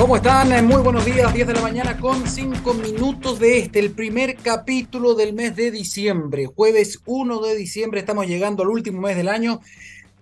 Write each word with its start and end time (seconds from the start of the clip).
¿Cómo 0.00 0.16
están? 0.16 0.50
Eh, 0.50 0.62
muy 0.62 0.80
buenos 0.80 1.04
días, 1.04 1.30
10 1.30 1.46
de 1.48 1.52
la 1.52 1.60
mañana 1.60 1.98
con 1.98 2.26
5 2.26 2.72
minutos 2.72 3.38
de 3.38 3.58
este, 3.58 3.80
el 3.80 3.90
primer 3.90 4.34
capítulo 4.36 5.14
del 5.14 5.34
mes 5.34 5.54
de 5.54 5.70
diciembre. 5.70 6.46
Jueves 6.46 7.02
1 7.04 7.40
de 7.42 7.54
diciembre, 7.54 8.00
estamos 8.00 8.26
llegando 8.26 8.62
al 8.62 8.70
último 8.70 9.02
mes 9.02 9.14
del 9.14 9.28
año 9.28 9.60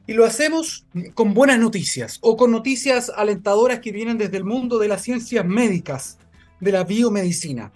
y 0.05 0.15
lo 0.15 0.25
hacemos 0.25 0.85
con 1.15 1.33
buenas 1.33 1.61
noticias 1.61 2.19
o 2.23 2.37
con 2.37 2.51
noticias 2.51 3.13
alentadoras 3.15 3.79
que 3.79 3.93
vienen 3.93 4.19
desde 4.19 4.39
el 4.39 4.45
mundo 4.45 4.81
de 4.81 4.89
las 4.89 5.03
ciencias 5.03 5.47
médicas, 5.47 6.19
de 6.59 6.73
la 6.73 6.83
biomedicina. 6.83 7.71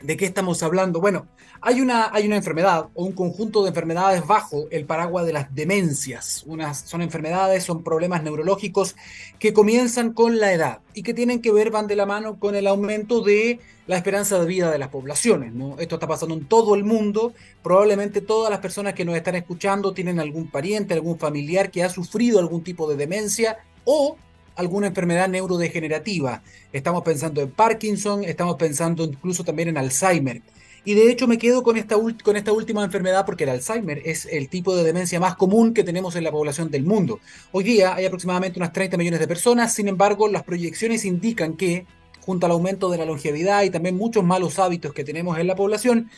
¿De 0.00 0.16
qué 0.16 0.24
estamos 0.24 0.62
hablando? 0.62 1.00
Bueno, 1.00 1.26
hay 1.60 1.80
una, 1.80 2.10
hay 2.12 2.26
una 2.26 2.36
enfermedad 2.36 2.88
o 2.94 3.04
un 3.04 3.12
conjunto 3.12 3.62
de 3.62 3.70
enfermedades 3.70 4.26
bajo 4.26 4.66
el 4.70 4.84
paraguas 4.84 5.26
de 5.26 5.32
las 5.32 5.54
demencias. 5.54 6.44
Son 6.84 7.02
enfermedades, 7.02 7.64
son 7.64 7.82
problemas 7.82 8.22
neurológicos 8.22 8.96
que 9.38 9.52
comienzan 9.52 10.12
con 10.12 10.38
la 10.38 10.52
edad 10.52 10.80
y 10.94 11.02
que 11.02 11.14
tienen 11.14 11.42
que 11.42 11.52
ver, 11.52 11.70
van 11.70 11.86
de 11.86 11.96
la 11.96 12.06
mano 12.06 12.38
con 12.38 12.54
el 12.54 12.66
aumento 12.66 13.20
de 13.20 13.60
la 13.86 13.96
esperanza 13.96 14.38
de 14.38 14.46
vida 14.46 14.70
de 14.70 14.78
las 14.78 14.88
poblaciones. 14.88 15.52
Esto 15.78 15.96
está 15.96 16.06
pasando 16.06 16.34
en 16.34 16.46
todo 16.46 16.74
el 16.74 16.84
mundo. 16.84 17.32
Probablemente 17.62 18.20
todas 18.20 18.50
las 18.50 18.60
personas 18.60 18.94
que 18.94 19.04
nos 19.04 19.16
están 19.16 19.34
escuchando 19.34 19.92
tienen 19.92 20.20
algún 20.20 20.50
pariente, 20.50 20.94
algún 20.94 21.18
familiar 21.18 21.70
que 21.70 21.82
ha 21.82 21.88
sufrido 21.88 22.38
algún 22.38 22.62
tipo 22.62 22.88
de 22.88 22.96
demencia 22.96 23.58
o 23.84 24.16
alguna 24.56 24.88
enfermedad 24.88 25.28
neurodegenerativa. 25.28 26.42
Estamos 26.72 27.02
pensando 27.02 27.40
en 27.40 27.50
Parkinson, 27.50 28.24
estamos 28.24 28.56
pensando 28.56 29.04
incluso 29.04 29.44
también 29.44 29.68
en 29.68 29.78
Alzheimer. 29.78 30.42
Y 30.88 30.94
de 30.94 31.10
hecho 31.10 31.28
me 31.28 31.36
quedo 31.36 31.62
con 31.62 31.76
esta, 31.76 31.96
con 32.24 32.36
esta 32.38 32.50
última 32.50 32.82
enfermedad 32.82 33.26
porque 33.26 33.44
el 33.44 33.50
Alzheimer 33.50 34.00
es 34.06 34.24
el 34.24 34.48
tipo 34.48 34.74
de 34.74 34.84
demencia 34.84 35.20
más 35.20 35.36
común 35.36 35.74
que 35.74 35.84
tenemos 35.84 36.16
en 36.16 36.24
la 36.24 36.30
población 36.30 36.70
del 36.70 36.84
mundo. 36.84 37.20
Hoy 37.52 37.62
día 37.62 37.94
hay 37.94 38.06
aproximadamente 38.06 38.58
unas 38.58 38.72
30 38.72 38.96
millones 38.96 39.20
de 39.20 39.28
personas, 39.28 39.74
sin 39.74 39.88
embargo 39.88 40.28
las 40.28 40.44
proyecciones 40.44 41.04
indican 41.04 41.58
que, 41.58 41.84
junto 42.20 42.46
al 42.46 42.52
aumento 42.52 42.88
de 42.88 42.96
la 42.96 43.04
longevidad 43.04 43.64
y 43.64 43.70
también 43.70 43.98
muchos 43.98 44.24
malos 44.24 44.58
hábitos 44.58 44.94
que 44.94 45.04
tenemos 45.04 45.38
en 45.38 45.46
la 45.46 45.56
población, 45.56 46.08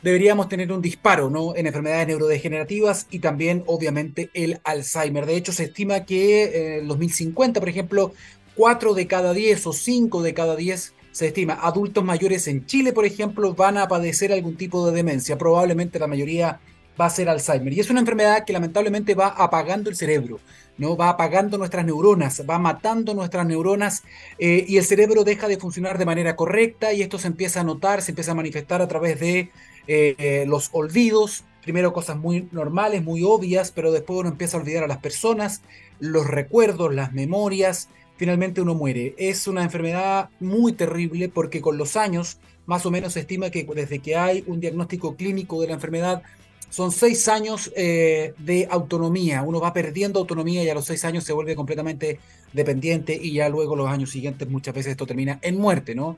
deberíamos 0.00 0.48
tener 0.48 0.72
un 0.72 0.80
disparo 0.80 1.28
¿no? 1.28 1.54
en 1.54 1.66
enfermedades 1.66 2.06
neurodegenerativas 2.06 3.08
y 3.10 3.18
también 3.18 3.64
obviamente 3.66 4.30
el 4.32 4.60
Alzheimer. 4.64 5.26
De 5.26 5.36
hecho, 5.36 5.52
se 5.52 5.64
estima 5.64 6.06
que 6.06 6.44
eh, 6.44 6.66
en 6.68 6.80
el 6.84 6.88
2050, 6.88 7.60
por 7.60 7.68
ejemplo, 7.68 8.14
4 8.54 8.94
de 8.94 9.06
cada 9.06 9.34
10 9.34 9.66
o 9.66 9.74
5 9.74 10.22
de 10.22 10.32
cada 10.32 10.56
10 10.56 10.94
se 11.16 11.28
estima 11.28 11.54
adultos 11.62 12.04
mayores 12.04 12.46
en 12.46 12.66
Chile, 12.66 12.92
por 12.92 13.06
ejemplo, 13.06 13.54
van 13.54 13.78
a 13.78 13.88
padecer 13.88 14.34
algún 14.34 14.54
tipo 14.54 14.86
de 14.86 14.94
demencia. 14.94 15.38
Probablemente 15.38 15.98
la 15.98 16.06
mayoría 16.06 16.60
va 17.00 17.06
a 17.06 17.10
ser 17.10 17.30
Alzheimer. 17.30 17.72
Y 17.72 17.80
es 17.80 17.88
una 17.88 18.00
enfermedad 18.00 18.44
que 18.44 18.52
lamentablemente 18.52 19.14
va 19.14 19.28
apagando 19.28 19.88
el 19.88 19.96
cerebro, 19.96 20.40
¿no? 20.76 20.94
Va 20.94 21.08
apagando 21.08 21.56
nuestras 21.56 21.86
neuronas, 21.86 22.42
va 22.46 22.58
matando 22.58 23.14
nuestras 23.14 23.46
neuronas 23.46 24.02
eh, 24.38 24.66
y 24.68 24.76
el 24.76 24.84
cerebro 24.84 25.24
deja 25.24 25.48
de 25.48 25.56
funcionar 25.56 25.96
de 25.96 26.04
manera 26.04 26.36
correcta 26.36 26.92
y 26.92 27.00
esto 27.00 27.18
se 27.18 27.28
empieza 27.28 27.62
a 27.62 27.64
notar, 27.64 28.02
se 28.02 28.12
empieza 28.12 28.32
a 28.32 28.34
manifestar 28.34 28.82
a 28.82 28.88
través 28.88 29.18
de 29.18 29.50
eh, 29.86 30.44
los 30.46 30.68
olvidos, 30.72 31.44
primero 31.62 31.94
cosas 31.94 32.18
muy 32.18 32.46
normales, 32.52 33.02
muy 33.02 33.22
obvias, 33.22 33.70
pero 33.70 33.90
después 33.90 34.20
uno 34.20 34.28
empieza 34.28 34.58
a 34.58 34.60
olvidar 34.60 34.84
a 34.84 34.86
las 34.86 34.98
personas, 34.98 35.62
los 35.98 36.26
recuerdos, 36.26 36.94
las 36.94 37.14
memorias, 37.14 37.88
finalmente 38.16 38.60
uno 38.60 38.74
muere. 38.74 39.14
Es 39.18 39.46
una 39.46 39.62
enfermedad 39.62 40.30
muy 40.40 40.72
terrible 40.72 41.28
porque 41.28 41.60
con 41.60 41.78
los 41.78 41.96
años, 41.96 42.38
más 42.66 42.86
o 42.86 42.90
menos 42.90 43.14
se 43.14 43.20
estima 43.20 43.50
que 43.50 43.64
desde 43.74 43.98
que 44.00 44.16
hay 44.16 44.44
un 44.46 44.60
diagnóstico 44.60 45.16
clínico 45.16 45.60
de 45.60 45.68
la 45.68 45.74
enfermedad, 45.74 46.22
son 46.68 46.90
seis 46.90 47.28
años 47.28 47.72
eh, 47.76 48.34
de 48.38 48.66
autonomía. 48.70 49.42
Uno 49.42 49.60
va 49.60 49.72
perdiendo 49.72 50.18
autonomía 50.18 50.64
y 50.64 50.68
a 50.68 50.74
los 50.74 50.84
seis 50.84 51.04
años 51.04 51.24
se 51.24 51.32
vuelve 51.32 51.54
completamente 51.54 52.18
dependiente 52.52 53.18
y 53.20 53.34
ya 53.34 53.48
luego 53.48 53.76
los 53.76 53.88
años 53.88 54.10
siguientes 54.10 54.48
muchas 54.48 54.74
veces 54.74 54.92
esto 54.92 55.06
termina 55.06 55.38
en 55.42 55.58
muerte, 55.58 55.94
¿no? 55.94 56.16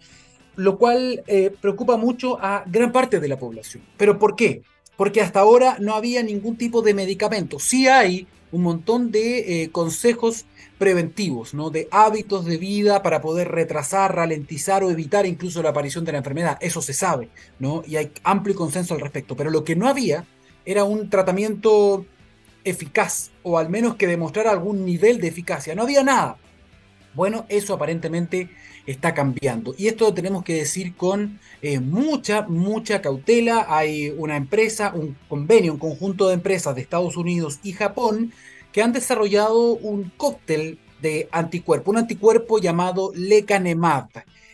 lo 0.59 0.77
cual 0.77 1.23
eh, 1.29 1.53
preocupa 1.61 1.97
mucho 1.97 2.37
a 2.41 2.65
gran 2.67 2.91
parte 2.91 3.21
de 3.21 3.29
la 3.29 3.39
población. 3.39 3.85
¿Pero 3.97 4.19
por 4.19 4.35
qué? 4.35 4.63
Porque 4.97 5.21
hasta 5.21 5.39
ahora 5.39 5.77
no 5.79 5.95
había 5.95 6.21
ningún 6.25 6.57
tipo 6.57 6.83
de 6.83 6.95
medicamento. 6.95 7.61
Sí 7.61 7.87
hay 7.87 8.27
un 8.53 8.63
montón 8.63 9.11
de 9.11 9.63
eh, 9.63 9.71
consejos 9.71 10.47
preventivos, 10.79 11.55
¿no? 11.55 11.71
de 11.71 11.89
hábitos 11.91 12.45
de 12.45 12.57
vida 12.57 13.03
para 13.03 13.21
poder 13.21 13.49
retrasar, 13.49 14.15
ralentizar 14.15 14.85
o 14.85 14.91
evitar 14.91 15.27
incluso 15.27 15.63
la 15.63 15.71
aparición 15.71 16.05
de 16.05 16.13
la 16.13 16.19
enfermedad. 16.19 16.59
Eso 16.61 16.81
se 16.81 16.95
sabe, 16.95 17.29
¿no? 17.59 17.83
Y 17.87 17.97
hay 17.97 18.13
amplio 18.23 18.55
consenso 18.55 18.95
al 18.95 19.01
respecto. 19.01 19.37
Pero 19.37 19.51
lo 19.51 19.65
que 19.65 19.77
no 19.77 19.89
había 19.89 20.25
era 20.65 20.85
un 20.85 21.11
tratamiento 21.11 22.07
eficaz, 22.65 23.31
o 23.43 23.59
al 23.59 23.69
menos 23.69 23.97
que 23.97 24.07
demostrara 24.07 24.51
algún 24.51 24.85
nivel 24.85 25.21
de 25.21 25.29
eficacia. 25.29 25.75
No 25.75 25.83
había 25.83 26.03
nada. 26.03 26.37
Bueno, 27.15 27.47
eso 27.49 27.75
aparentemente 27.75 28.51
está 28.91 29.13
cambiando. 29.13 29.75
Y 29.77 29.89
esto 29.89 30.15
tenemos 30.15 30.43
que 30.43 30.55
decir 30.55 30.95
con 30.97 31.39
eh, 31.61 31.79
mucha, 31.79 32.43
mucha 32.49 33.03
cautela. 33.03 33.67
Hay 33.69 34.15
una 34.17 34.37
empresa, 34.37 34.93
un 34.95 35.15
convenio, 35.29 35.75
un 35.75 35.79
conjunto 35.79 36.29
de 36.29 36.35
empresas 36.35 36.75
de 36.75 36.81
Estados 36.81 37.17
Unidos 37.17 37.61
y 37.63 37.73
Japón 37.73 38.33
que 38.73 38.83
han 38.83 38.93
desarrollado 38.93 39.75
un 39.75 40.11
cóctel 40.17 40.79
de 41.03 41.29
anticuerpo, 41.33 41.91
un 41.91 41.99
anticuerpo 41.99 42.59
llamado 42.59 43.13
lecanemab. 43.15 44.09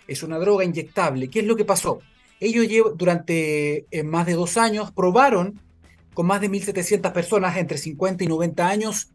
Es 0.09 0.25
una 0.25 0.39
droga 0.39 0.65
inyectable. 0.65 1.31
¿Qué 1.31 1.41
es 1.41 1.47
lo 1.47 1.55
que 1.55 1.65
pasó? 1.65 2.01
Ellos 2.41 2.67
durante 2.97 3.87
eh, 3.91 4.03
más 4.03 4.27
de 4.27 4.33
dos 4.33 4.57
años 4.57 4.91
probaron 4.91 5.61
con 6.13 6.27
más 6.27 6.41
de 6.41 6.51
1.700 6.51 7.13
personas 7.13 7.57
entre 7.57 7.79
50 7.79 8.25
y 8.25 8.27
90 8.27 8.69
años 8.69 9.09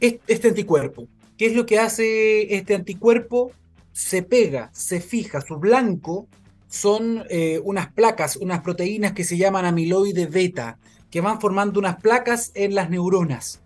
este 0.00 0.48
anticuerpo. 0.48 1.06
¿Qué 1.36 1.46
es 1.46 1.54
lo 1.54 1.66
que 1.66 1.78
hace 1.78 2.54
este 2.54 2.74
anticuerpo? 2.74 3.52
Se 3.94 4.22
pega, 4.24 4.70
se 4.72 5.00
fija, 5.00 5.40
su 5.40 5.56
blanco 5.56 6.26
son 6.68 7.24
eh, 7.30 7.60
unas 7.62 7.92
placas, 7.92 8.34
unas 8.36 8.60
proteínas 8.60 9.12
que 9.12 9.22
se 9.22 9.36
llaman 9.36 9.64
amiloide 9.64 10.26
beta, 10.26 10.78
que 11.10 11.20
van 11.20 11.40
formando 11.40 11.78
unas 11.78 11.96
placas 12.02 12.50
en 12.54 12.74
las 12.74 12.90
neuronas. 12.90 13.60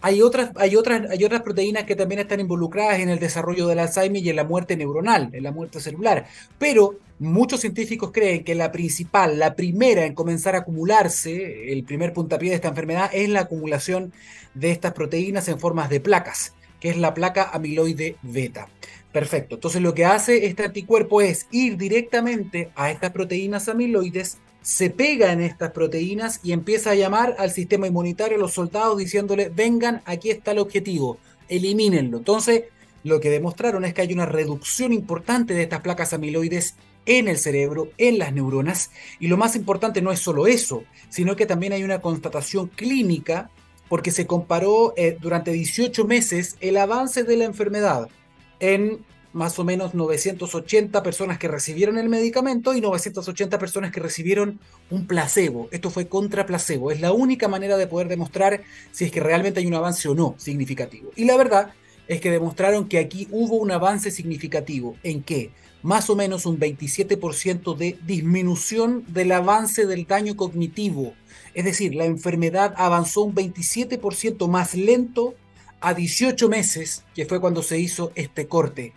Hay 0.00 0.22
otras, 0.22 0.52
hay, 0.56 0.74
otras, 0.74 1.10
hay 1.10 1.22
otras 1.22 1.42
proteínas 1.42 1.84
que 1.84 1.96
también 1.96 2.20
están 2.20 2.40
involucradas 2.40 3.00
en 3.00 3.10
el 3.10 3.18
desarrollo 3.18 3.66
del 3.66 3.80
Alzheimer 3.80 4.22
y 4.22 4.30
en 4.30 4.36
la 4.36 4.44
muerte 4.44 4.74
neuronal, 4.74 5.28
en 5.34 5.42
la 5.42 5.52
muerte 5.52 5.80
celular. 5.80 6.26
Pero 6.56 7.00
muchos 7.18 7.60
científicos 7.60 8.10
creen 8.10 8.44
que 8.44 8.54
la 8.54 8.72
principal, 8.72 9.38
la 9.38 9.54
primera 9.54 10.06
en 10.06 10.14
comenzar 10.14 10.54
a 10.54 10.60
acumularse, 10.60 11.72
el 11.72 11.84
primer 11.84 12.14
puntapié 12.14 12.50
de 12.50 12.56
esta 12.56 12.68
enfermedad, 12.68 13.10
es 13.12 13.28
la 13.28 13.40
acumulación 13.40 14.14
de 14.54 14.70
estas 14.70 14.94
proteínas 14.94 15.46
en 15.48 15.58
formas 15.58 15.90
de 15.90 16.00
placas, 16.00 16.54
que 16.80 16.88
es 16.88 16.96
la 16.96 17.12
placa 17.12 17.50
amiloide 17.52 18.16
beta. 18.22 18.68
Perfecto. 19.12 19.54
Entonces 19.54 19.80
lo 19.80 19.94
que 19.94 20.04
hace 20.04 20.46
este 20.46 20.64
anticuerpo 20.64 21.20
es 21.20 21.46
ir 21.50 21.76
directamente 21.76 22.70
a 22.74 22.90
estas 22.90 23.10
proteínas 23.10 23.68
amiloides, 23.68 24.38
se 24.60 24.90
pega 24.90 25.32
en 25.32 25.40
estas 25.40 25.70
proteínas 25.70 26.40
y 26.42 26.52
empieza 26.52 26.90
a 26.90 26.94
llamar 26.94 27.34
al 27.38 27.50
sistema 27.50 27.86
inmunitario, 27.86 28.36
a 28.36 28.40
los 28.40 28.52
soldados, 28.52 28.98
diciéndole, 28.98 29.48
vengan, 29.48 30.02
aquí 30.04 30.30
está 30.30 30.50
el 30.50 30.58
objetivo, 30.58 31.18
elimínenlo. 31.48 32.18
Entonces 32.18 32.64
lo 33.02 33.20
que 33.20 33.30
demostraron 33.30 33.84
es 33.84 33.94
que 33.94 34.02
hay 34.02 34.12
una 34.12 34.26
reducción 34.26 34.92
importante 34.92 35.54
de 35.54 35.62
estas 35.62 35.80
placas 35.80 36.12
amiloides 36.12 36.74
en 37.06 37.28
el 37.28 37.38
cerebro, 37.38 37.88
en 37.96 38.18
las 38.18 38.34
neuronas, 38.34 38.90
y 39.18 39.28
lo 39.28 39.38
más 39.38 39.56
importante 39.56 40.02
no 40.02 40.12
es 40.12 40.18
solo 40.18 40.46
eso, 40.46 40.84
sino 41.08 41.34
que 41.34 41.46
también 41.46 41.72
hay 41.72 41.82
una 41.82 42.02
constatación 42.02 42.66
clínica 42.66 43.50
porque 43.88 44.10
se 44.10 44.26
comparó 44.26 44.92
eh, 44.98 45.16
durante 45.18 45.52
18 45.52 46.04
meses 46.04 46.56
el 46.60 46.76
avance 46.76 47.24
de 47.24 47.38
la 47.38 47.44
enfermedad 47.44 48.10
en 48.60 49.04
más 49.32 49.58
o 49.58 49.64
menos 49.64 49.94
980 49.94 51.02
personas 51.02 51.38
que 51.38 51.48
recibieron 51.48 51.98
el 51.98 52.08
medicamento 52.08 52.74
y 52.74 52.80
980 52.80 53.58
personas 53.58 53.92
que 53.92 54.00
recibieron 54.00 54.58
un 54.90 55.06
placebo. 55.06 55.68
Esto 55.70 55.90
fue 55.90 56.08
contra 56.08 56.46
placebo. 56.46 56.90
Es 56.90 57.00
la 57.00 57.12
única 57.12 57.46
manera 57.46 57.76
de 57.76 57.86
poder 57.86 58.08
demostrar 58.08 58.62
si 58.90 59.04
es 59.04 59.12
que 59.12 59.20
realmente 59.20 59.60
hay 59.60 59.66
un 59.66 59.74
avance 59.74 60.08
o 60.08 60.14
no 60.14 60.34
significativo. 60.38 61.10
Y 61.14 61.24
la 61.24 61.36
verdad 61.36 61.72
es 62.08 62.20
que 62.20 62.30
demostraron 62.30 62.88
que 62.88 62.98
aquí 62.98 63.28
hubo 63.30 63.56
un 63.56 63.70
avance 63.70 64.10
significativo. 64.10 64.96
¿En 65.02 65.22
qué? 65.22 65.50
Más 65.82 66.08
o 66.10 66.16
menos 66.16 66.46
un 66.46 66.58
27% 66.58 67.76
de 67.76 67.98
disminución 68.06 69.04
del 69.08 69.30
avance 69.32 69.86
del 69.86 70.06
daño 70.06 70.36
cognitivo. 70.36 71.12
Es 71.54 71.64
decir, 71.64 71.94
la 71.94 72.06
enfermedad 72.06 72.74
avanzó 72.76 73.22
un 73.22 73.34
27% 73.34 74.48
más 74.48 74.74
lento 74.74 75.34
a 75.80 75.94
18 75.94 76.48
meses, 76.48 77.04
que 77.14 77.26
fue 77.26 77.40
cuando 77.40 77.62
se 77.62 77.78
hizo 77.78 78.12
este 78.14 78.46
corte. 78.48 78.92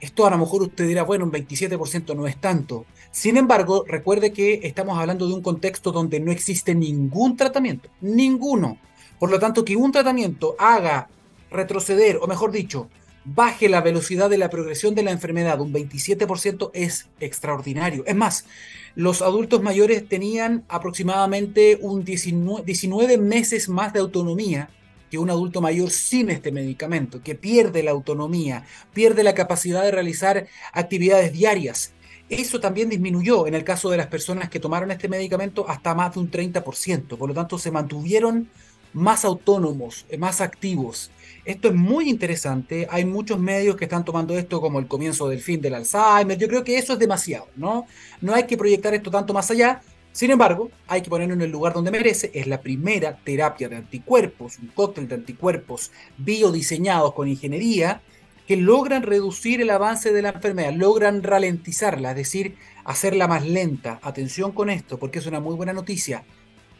Esto 0.00 0.26
a 0.26 0.30
lo 0.30 0.38
mejor 0.38 0.62
usted 0.62 0.88
dirá, 0.88 1.04
bueno, 1.04 1.24
un 1.24 1.32
27% 1.32 2.16
no 2.16 2.26
es 2.26 2.36
tanto. 2.36 2.86
Sin 3.12 3.36
embargo, 3.36 3.84
recuerde 3.86 4.32
que 4.32 4.60
estamos 4.64 4.98
hablando 4.98 5.28
de 5.28 5.34
un 5.34 5.42
contexto 5.42 5.92
donde 5.92 6.18
no 6.18 6.32
existe 6.32 6.74
ningún 6.74 7.36
tratamiento, 7.36 7.88
ninguno. 8.00 8.78
Por 9.18 9.30
lo 9.30 9.38
tanto, 9.38 9.64
que 9.64 9.76
un 9.76 9.92
tratamiento 9.92 10.56
haga 10.58 11.08
retroceder, 11.50 12.18
o 12.20 12.26
mejor 12.26 12.50
dicho, 12.50 12.88
baje 13.24 13.68
la 13.68 13.80
velocidad 13.80 14.28
de 14.28 14.38
la 14.38 14.50
progresión 14.50 14.94
de 14.94 15.02
la 15.02 15.12
enfermedad 15.12 15.60
un 15.60 15.72
27% 15.72 16.70
es 16.74 17.08
extraordinario. 17.20 18.02
Es 18.06 18.16
más, 18.16 18.46
los 18.94 19.22
adultos 19.22 19.62
mayores 19.62 20.08
tenían 20.08 20.64
aproximadamente 20.68 21.78
un 21.80 22.04
19, 22.04 22.64
19 22.64 23.18
meses 23.18 23.68
más 23.68 23.92
de 23.92 24.00
autonomía 24.00 24.70
que 25.12 25.18
un 25.18 25.28
adulto 25.28 25.60
mayor 25.60 25.90
sin 25.90 26.30
este 26.30 26.50
medicamento, 26.50 27.22
que 27.22 27.34
pierde 27.34 27.82
la 27.82 27.90
autonomía, 27.90 28.64
pierde 28.94 29.22
la 29.22 29.34
capacidad 29.34 29.82
de 29.82 29.90
realizar 29.90 30.46
actividades 30.72 31.34
diarias. 31.34 31.92
Eso 32.30 32.60
también 32.60 32.88
disminuyó 32.88 33.46
en 33.46 33.54
el 33.54 33.62
caso 33.62 33.90
de 33.90 33.98
las 33.98 34.06
personas 34.06 34.48
que 34.48 34.58
tomaron 34.58 34.90
este 34.90 35.10
medicamento 35.10 35.68
hasta 35.68 35.94
más 35.94 36.14
de 36.14 36.20
un 36.20 36.30
30%. 36.30 37.18
Por 37.18 37.28
lo 37.28 37.34
tanto, 37.34 37.58
se 37.58 37.70
mantuvieron 37.70 38.48
más 38.94 39.26
autónomos, 39.26 40.06
más 40.18 40.40
activos. 40.40 41.10
Esto 41.44 41.68
es 41.68 41.74
muy 41.74 42.08
interesante. 42.08 42.88
Hay 42.90 43.04
muchos 43.04 43.38
medios 43.38 43.76
que 43.76 43.84
están 43.84 44.06
tomando 44.06 44.38
esto 44.38 44.62
como 44.62 44.78
el 44.78 44.86
comienzo 44.86 45.28
del 45.28 45.42
fin 45.42 45.60
del 45.60 45.74
Alzheimer. 45.74 46.38
Yo 46.38 46.48
creo 46.48 46.64
que 46.64 46.78
eso 46.78 46.94
es 46.94 46.98
demasiado, 46.98 47.48
¿no? 47.54 47.84
No 48.22 48.32
hay 48.32 48.44
que 48.44 48.56
proyectar 48.56 48.94
esto 48.94 49.10
tanto 49.10 49.34
más 49.34 49.50
allá. 49.50 49.82
Sin 50.12 50.30
embargo, 50.30 50.70
hay 50.88 51.00
que 51.00 51.08
ponerlo 51.08 51.34
en 51.34 51.40
el 51.40 51.50
lugar 51.50 51.72
donde 51.72 51.90
merece. 51.90 52.30
Es 52.34 52.46
la 52.46 52.60
primera 52.60 53.16
terapia 53.16 53.68
de 53.68 53.76
anticuerpos, 53.76 54.58
un 54.58 54.68
cóctel 54.68 55.08
de 55.08 55.14
anticuerpos 55.14 55.90
biodiseñados 56.18 57.14
con 57.14 57.28
ingeniería 57.28 58.02
que 58.46 58.56
logran 58.56 59.02
reducir 59.02 59.62
el 59.62 59.70
avance 59.70 60.12
de 60.12 60.20
la 60.20 60.30
enfermedad, 60.30 60.74
logran 60.74 61.22
ralentizarla, 61.22 62.10
es 62.10 62.16
decir, 62.16 62.56
hacerla 62.84 63.26
más 63.26 63.46
lenta. 63.46 64.00
Atención 64.02 64.52
con 64.52 64.68
esto, 64.68 64.98
porque 64.98 65.20
es 65.20 65.26
una 65.26 65.40
muy 65.40 65.54
buena 65.54 65.72
noticia. 65.72 66.24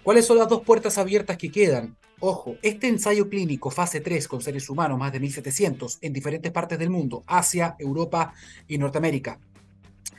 ¿Cuáles 0.02 0.26
son 0.26 0.38
las 0.38 0.48
dos 0.48 0.62
puertas 0.62 0.98
abiertas 0.98 1.38
que 1.38 1.50
quedan? 1.50 1.96
Ojo, 2.18 2.56
este 2.62 2.88
ensayo 2.88 3.28
clínico 3.28 3.70
fase 3.70 4.00
3 4.00 4.28
con 4.28 4.42
seres 4.42 4.68
humanos, 4.68 4.98
más 4.98 5.12
de 5.12 5.20
1700, 5.20 5.98
en 6.02 6.12
diferentes 6.12 6.52
partes 6.52 6.78
del 6.78 6.90
mundo, 6.90 7.22
Asia, 7.26 7.76
Europa 7.78 8.34
y 8.68 8.78
Norteamérica. 8.78 9.38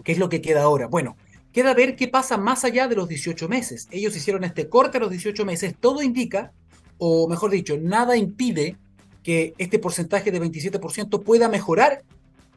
¿Qué 0.04 0.14
es 0.14 0.18
lo 0.18 0.30
que 0.30 0.42
queda 0.42 0.64
ahora? 0.64 0.88
Bueno, 0.88 1.16
queda 1.54 1.74
ver 1.74 1.96
qué 1.96 2.08
pasa 2.08 2.38
más 2.38 2.64
allá 2.64 2.88
de 2.88 2.96
los 2.96 3.08
18 3.08 3.48
meses. 3.48 3.88
Ellos 3.92 4.16
hicieron 4.16 4.44
este 4.44 4.68
corte 4.68 4.98
a 4.98 5.02
los 5.02 5.12
18 5.12 5.46
meses. 5.46 5.76
Todo 5.80 6.02
indica, 6.02 6.52
o 6.98 7.28
mejor 7.28 7.52
dicho, 7.52 7.78
nada 7.78 8.18
impide 8.18 8.76
que 9.22 9.54
este 9.58 9.80
porcentaje 9.80 10.32
de 10.32 10.42
27% 10.42 11.24
pueda 11.24 11.48
mejorar 11.48 12.04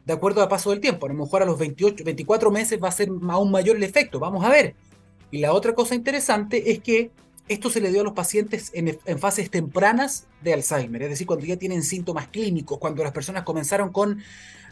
de 0.05 0.13
acuerdo 0.13 0.41
al 0.41 0.49
paso 0.49 0.71
del 0.71 0.79
tiempo. 0.79 1.05
A 1.05 1.09
lo 1.09 1.15
mejor 1.15 1.43
a 1.43 1.45
los 1.45 1.59
28, 1.59 2.03
24 2.03 2.51
meses 2.51 2.79
va 2.83 2.89
a 2.89 2.91
ser 2.91 3.09
aún 3.29 3.51
mayor 3.51 3.77
el 3.77 3.83
efecto. 3.83 4.19
Vamos 4.19 4.43
a 4.43 4.49
ver. 4.49 4.75
Y 5.31 5.39
la 5.39 5.53
otra 5.53 5.75
cosa 5.75 5.95
interesante 5.95 6.71
es 6.71 6.79
que 6.79 7.11
esto 7.47 7.69
se 7.69 7.79
le 7.79 7.91
dio 7.91 8.01
a 8.01 8.03
los 8.03 8.13
pacientes 8.13 8.71
en, 8.73 8.97
fases 9.19 9.49
tempranas 9.49 10.27
de 10.41 10.53
Alzheimer, 10.53 11.03
es 11.03 11.09
decir, 11.09 11.25
cuando 11.27 11.45
ya 11.45 11.55
tienen 11.55 11.81
síntomas 11.83 12.27
clínicos, 12.27 12.77
cuando 12.77 13.03
las 13.03 13.13
personas 13.13 13.43
comenzaron 13.43 13.91
con 13.91 14.21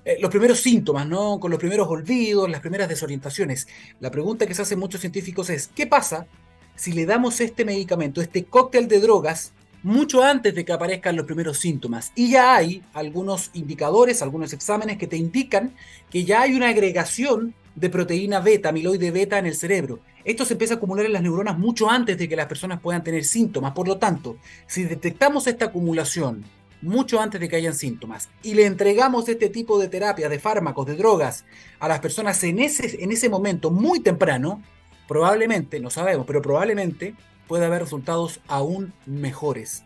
eh, 0.06 0.18
los 0.22 0.30
primeros 0.30 0.60
síntomas, 0.60 1.08
¿no? 1.08 1.40
Con 1.40 1.50
los 1.50 1.60
primeros 1.60 1.88
olvidos, 1.88 2.48
las 2.48 2.62
primeras 2.62 2.88
desorientaciones. 2.88 3.68
La 4.00 4.12
pregunta 4.12 4.46
que 4.46 4.54
se 4.54 4.62
hacen 4.62 4.78
muchos 4.78 5.02
científicos 5.02 5.50
es, 5.50 5.68
¿qué 5.68 5.88
pasa 5.88 6.28
si 6.76 6.92
le 6.92 7.08
damos 7.08 7.42
este 7.42 7.66
medicamento, 7.66 8.22
este 8.22 8.46
cóctel 8.46 8.88
de 8.88 9.00
drogas, 9.00 9.54
mucho 9.82 10.24
antes 10.24 10.54
de 10.54 10.64
que 10.64 10.74
aparezcan 10.74 11.16
los 11.16 11.26
primeros 11.26 11.58
síntomas? 11.58 12.12
Y 12.14 12.30
ya 12.30 12.56
hay 12.56 12.84
algunos 12.94 13.50
indicadores, 13.54 14.22
algunos 14.22 14.54
exámenes 14.54 15.00
que 15.00 15.08
te 15.08 15.18
indican 15.18 15.74
que 16.12 16.24
ya 16.24 16.42
hay 16.42 16.54
una 16.56 16.70
agregación 16.70 17.56
de 17.74 17.90
proteína 17.90 18.42
beta, 18.42 18.70
amiloide 18.70 19.10
beta 19.10 19.40
en 19.40 19.48
el 19.48 19.56
cerebro. 19.56 20.02
Esto 20.24 20.46
se 20.46 20.54
empieza 20.54 20.76
a 20.76 20.78
acumular 20.78 21.08
en 21.08 21.14
las 21.14 21.24
neuronas 21.24 21.58
mucho 21.58 21.90
antes 21.90 22.16
de 22.16 22.30
que 22.30 22.36
las 22.36 22.46
personas 22.46 22.80
puedan 22.80 23.04
tener 23.04 23.24
síntomas. 23.26 23.74
Por 23.74 23.88
lo 23.88 23.98
tanto, 23.98 24.38
si 24.68 24.84
detectamos 24.84 25.48
esta 25.48 25.66
acumulación 25.66 26.46
mucho 26.86 27.20
antes 27.20 27.42
de 27.42 27.50
que 27.50 27.56
hayan 27.56 27.74
síntomas 27.74 28.30
y 28.44 28.54
le 28.54 28.66
entregamos 28.66 29.28
este 29.28 29.50
tipo 29.50 29.80
de 29.80 29.90
terapias, 29.90 30.30
de 30.30 30.40
fármacos, 30.40 30.86
de 30.86 30.96
drogas 30.96 31.46
a 31.80 31.88
las 31.88 32.00
personas 32.00 32.42
en 32.44 32.60
ese, 32.60 33.04
en 33.04 33.12
ese 33.12 33.28
momento 33.28 33.72
muy 33.72 34.00
temprano, 34.00 34.62
probablemente, 35.08 35.80
no 35.80 35.90
sabemos, 35.90 36.26
pero 36.26 36.42
probablemente 36.42 37.16
puede 37.48 37.66
haber 37.66 37.82
resultados 37.82 38.40
aún 38.48 38.94
mejores. 39.06 39.84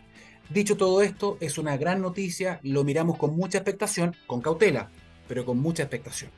Dicho 0.48 0.76
todo 0.76 1.02
esto, 1.02 1.36
es 1.40 1.58
una 1.58 1.76
gran 1.76 2.00
noticia, 2.02 2.60
lo 2.62 2.84
miramos 2.84 3.16
con 3.16 3.36
mucha 3.36 3.58
expectación, 3.58 4.16
con 4.26 4.40
cautela, 4.40 4.90
pero 5.28 5.44
con 5.44 5.58
mucha 5.58 5.84
expectación. 5.84 6.30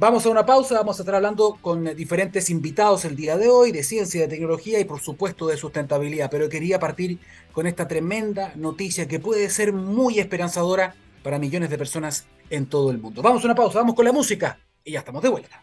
Vamos 0.00 0.24
a 0.24 0.28
una 0.28 0.46
pausa, 0.46 0.76
vamos 0.76 0.96
a 1.00 1.02
estar 1.02 1.16
hablando 1.16 1.58
con 1.60 1.84
diferentes 1.96 2.50
invitados 2.50 3.04
el 3.04 3.16
día 3.16 3.36
de 3.36 3.48
hoy 3.48 3.72
de 3.72 3.82
ciencia, 3.82 4.20
de 4.20 4.28
tecnología 4.28 4.78
y 4.78 4.84
por 4.84 5.00
supuesto 5.00 5.48
de 5.48 5.56
sustentabilidad, 5.56 6.30
pero 6.30 6.48
quería 6.48 6.78
partir 6.78 7.18
con 7.50 7.66
esta 7.66 7.88
tremenda 7.88 8.52
noticia 8.54 9.08
que 9.08 9.18
puede 9.18 9.50
ser 9.50 9.72
muy 9.72 10.20
esperanzadora 10.20 10.94
para 11.24 11.40
millones 11.40 11.68
de 11.68 11.78
personas 11.78 12.26
en 12.48 12.66
todo 12.66 12.92
el 12.92 12.98
mundo. 12.98 13.22
Vamos 13.22 13.42
a 13.42 13.46
una 13.48 13.56
pausa, 13.56 13.80
vamos 13.80 13.96
con 13.96 14.04
la 14.04 14.12
música 14.12 14.60
y 14.84 14.92
ya 14.92 15.00
estamos 15.00 15.20
de 15.20 15.30
vuelta. 15.30 15.60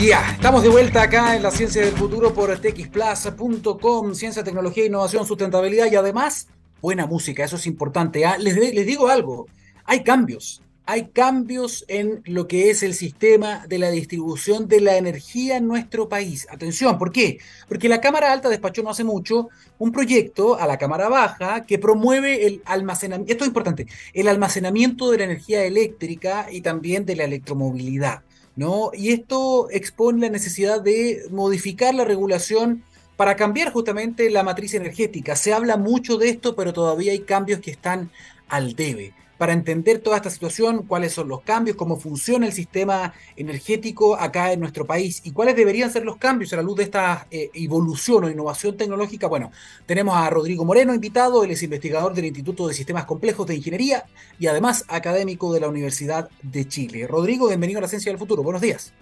Ya, 0.00 0.30
estamos 0.30 0.62
de 0.62 0.68
vuelta 0.68 1.02
acá 1.02 1.34
en 1.34 1.42
la 1.42 1.50
ciencia 1.50 1.84
del 1.84 1.94
futuro 1.96 2.32
por 2.32 2.56
txplaza.com, 2.56 4.14
ciencia, 4.14 4.44
tecnología, 4.44 4.86
innovación, 4.86 5.26
sustentabilidad 5.26 5.90
y 5.90 5.96
además 5.96 6.46
buena 6.80 7.04
música, 7.04 7.42
eso 7.42 7.56
es 7.56 7.66
importante. 7.66 8.24
¿ah? 8.24 8.38
Les 8.38 8.86
digo 8.86 9.08
algo, 9.08 9.48
hay 9.84 10.02
cambios. 10.02 10.60
Hay 10.86 11.06
cambios 11.06 11.86
en 11.88 12.20
lo 12.26 12.46
que 12.46 12.68
es 12.68 12.82
el 12.82 12.92
sistema 12.92 13.66
de 13.66 13.78
la 13.78 13.90
distribución 13.90 14.68
de 14.68 14.82
la 14.82 14.98
energía 14.98 15.56
en 15.56 15.66
nuestro 15.66 16.10
país. 16.10 16.46
Atención, 16.50 16.98
¿por 16.98 17.10
qué? 17.10 17.38
Porque 17.68 17.88
la 17.88 18.02
Cámara 18.02 18.30
Alta 18.30 18.50
despachó 18.50 18.82
no 18.82 18.90
hace 18.90 19.02
mucho 19.02 19.48
un 19.78 19.92
proyecto 19.92 20.60
a 20.60 20.66
la 20.66 20.76
Cámara 20.76 21.08
Baja 21.08 21.64
que 21.64 21.78
promueve 21.78 22.46
el 22.46 22.60
almacenamiento, 22.66 23.32
esto 23.32 23.44
es 23.44 23.48
importante, 23.48 23.86
el 24.12 24.28
almacenamiento 24.28 25.10
de 25.10 25.18
la 25.18 25.24
energía 25.24 25.64
eléctrica 25.64 26.48
y 26.50 26.60
también 26.60 27.06
de 27.06 27.16
la 27.16 27.24
electromovilidad. 27.24 28.20
¿no? 28.54 28.90
Y 28.92 29.12
esto 29.12 29.68
expone 29.70 30.26
la 30.26 30.32
necesidad 30.32 30.82
de 30.82 31.22
modificar 31.30 31.94
la 31.94 32.04
regulación 32.04 32.84
para 33.16 33.36
cambiar 33.36 33.72
justamente 33.72 34.28
la 34.28 34.42
matriz 34.42 34.74
energética. 34.74 35.34
Se 35.34 35.54
habla 35.54 35.78
mucho 35.78 36.18
de 36.18 36.28
esto, 36.28 36.54
pero 36.54 36.74
todavía 36.74 37.12
hay 37.12 37.20
cambios 37.20 37.60
que 37.60 37.70
están 37.70 38.10
al 38.48 38.74
debe 38.74 39.14
para 39.44 39.52
entender 39.52 39.98
toda 39.98 40.16
esta 40.16 40.30
situación, 40.30 40.86
cuáles 40.86 41.12
son 41.12 41.28
los 41.28 41.42
cambios, 41.42 41.76
cómo 41.76 41.98
funciona 41.98 42.46
el 42.46 42.54
sistema 42.54 43.12
energético 43.36 44.18
acá 44.18 44.54
en 44.54 44.60
nuestro 44.60 44.86
país 44.86 45.20
y 45.22 45.32
cuáles 45.32 45.54
deberían 45.54 45.90
ser 45.90 46.02
los 46.02 46.16
cambios 46.16 46.50
a 46.54 46.56
la 46.56 46.62
luz 46.62 46.76
de 46.78 46.84
esta 46.84 47.26
eh, 47.30 47.50
evolución 47.52 48.24
o 48.24 48.30
innovación 48.30 48.74
tecnológica. 48.74 49.26
Bueno, 49.26 49.52
tenemos 49.84 50.16
a 50.16 50.30
Rodrigo 50.30 50.64
Moreno 50.64 50.94
invitado, 50.94 51.44
él 51.44 51.50
es 51.50 51.62
investigador 51.62 52.14
del 52.14 52.24
Instituto 52.24 52.66
de 52.66 52.72
Sistemas 52.72 53.04
Complejos 53.04 53.46
de 53.46 53.56
Ingeniería 53.56 54.06
y 54.38 54.46
además 54.46 54.86
académico 54.88 55.52
de 55.52 55.60
la 55.60 55.68
Universidad 55.68 56.30
de 56.40 56.66
Chile. 56.66 57.06
Rodrigo, 57.06 57.46
bienvenido 57.48 57.80
a 57.80 57.82
la 57.82 57.88
Ciencia 57.88 58.10
del 58.10 58.18
Futuro. 58.18 58.42
Buenos 58.42 58.62
días. 58.62 58.94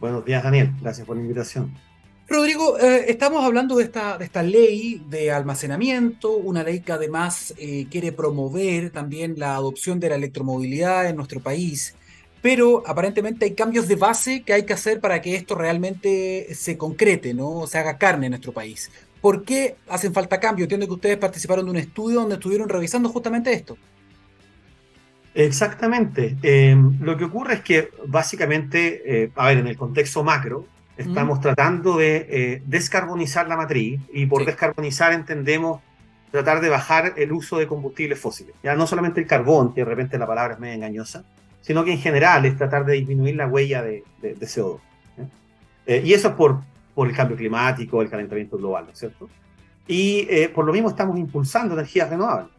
Buenos 0.00 0.24
días, 0.24 0.42
Daniel. 0.42 0.72
Gracias 0.80 1.06
por 1.06 1.14
la 1.14 1.20
invitación. 1.20 1.74
Rodrigo, 2.28 2.76
eh, 2.78 3.04
estamos 3.08 3.44
hablando 3.44 3.76
de 3.76 3.84
esta, 3.84 4.18
de 4.18 4.24
esta 4.24 4.42
ley 4.42 5.00
de 5.08 5.30
almacenamiento, 5.30 6.32
una 6.32 6.64
ley 6.64 6.80
que 6.80 6.90
además 6.90 7.54
eh, 7.56 7.86
quiere 7.88 8.10
promover 8.10 8.90
también 8.90 9.34
la 9.36 9.54
adopción 9.54 10.00
de 10.00 10.08
la 10.08 10.16
electromovilidad 10.16 11.08
en 11.08 11.14
nuestro 11.14 11.38
país, 11.38 11.94
pero 12.42 12.82
aparentemente 12.84 13.44
hay 13.44 13.54
cambios 13.54 13.86
de 13.86 13.94
base 13.94 14.42
que 14.42 14.52
hay 14.52 14.64
que 14.64 14.72
hacer 14.72 15.00
para 15.00 15.22
que 15.22 15.36
esto 15.36 15.54
realmente 15.54 16.48
se 16.52 16.76
concrete, 16.76 17.32
¿no? 17.32 17.64
se 17.68 17.78
haga 17.78 17.96
carne 17.96 18.26
en 18.26 18.30
nuestro 18.30 18.50
país. 18.50 18.90
¿Por 19.20 19.44
qué 19.44 19.76
hacen 19.88 20.12
falta 20.12 20.40
cambios? 20.40 20.64
Entiendo 20.64 20.88
que 20.88 20.94
ustedes 20.94 21.18
participaron 21.18 21.64
de 21.64 21.70
un 21.70 21.76
estudio 21.76 22.20
donde 22.20 22.34
estuvieron 22.34 22.68
revisando 22.68 23.08
justamente 23.08 23.52
esto. 23.52 23.78
Exactamente. 25.32 26.36
Eh, 26.42 26.76
lo 27.00 27.16
que 27.16 27.24
ocurre 27.24 27.54
es 27.54 27.60
que 27.60 27.90
básicamente, 28.06 29.30
a 29.36 29.46
ver, 29.46 29.58
en 29.58 29.68
el 29.68 29.76
contexto 29.76 30.24
macro, 30.24 30.66
Estamos 30.96 31.40
tratando 31.40 31.98
de 31.98 32.26
eh, 32.30 32.62
descarbonizar 32.64 33.46
la 33.48 33.56
matriz 33.56 34.00
y 34.12 34.24
por 34.26 34.46
descarbonizar 34.46 35.12
entendemos 35.12 35.82
tratar 36.30 36.60
de 36.60 36.68
bajar 36.68 37.14
el 37.16 37.32
uso 37.32 37.58
de 37.58 37.66
combustibles 37.66 38.18
fósiles. 38.18 38.54
Ya 38.62 38.74
no 38.74 38.86
solamente 38.86 39.20
el 39.20 39.26
carbón, 39.26 39.74
que 39.74 39.82
de 39.82 39.84
repente 39.84 40.18
la 40.18 40.26
palabra 40.26 40.54
es 40.54 40.60
medio 40.60 40.74
engañosa, 40.74 41.24
sino 41.60 41.84
que 41.84 41.92
en 41.92 41.98
general 41.98 42.46
es 42.46 42.56
tratar 42.56 42.84
de 42.84 42.94
disminuir 42.94 43.36
la 43.36 43.46
huella 43.46 43.82
de, 43.82 44.04
CO2. 44.22 44.78
Eh, 45.86 46.02
y 46.04 46.14
eso 46.14 46.28
es 46.28 46.34
por, 46.34 46.60
por 46.94 47.08
el 47.08 47.14
cambio 47.14 47.36
climático, 47.36 48.00
el 48.00 48.08
calentamiento 48.08 48.56
global, 48.56 48.86
¿no 48.86 48.92
es 48.92 48.98
cierto? 48.98 49.28
Y 49.86 50.26
eh, 50.30 50.48
por 50.48 50.64
lo 50.64 50.72
mismo 50.72 50.88
estamos 50.88 51.18
impulsando 51.18 51.74
energías 51.74 52.08
renovables. 52.08 52.50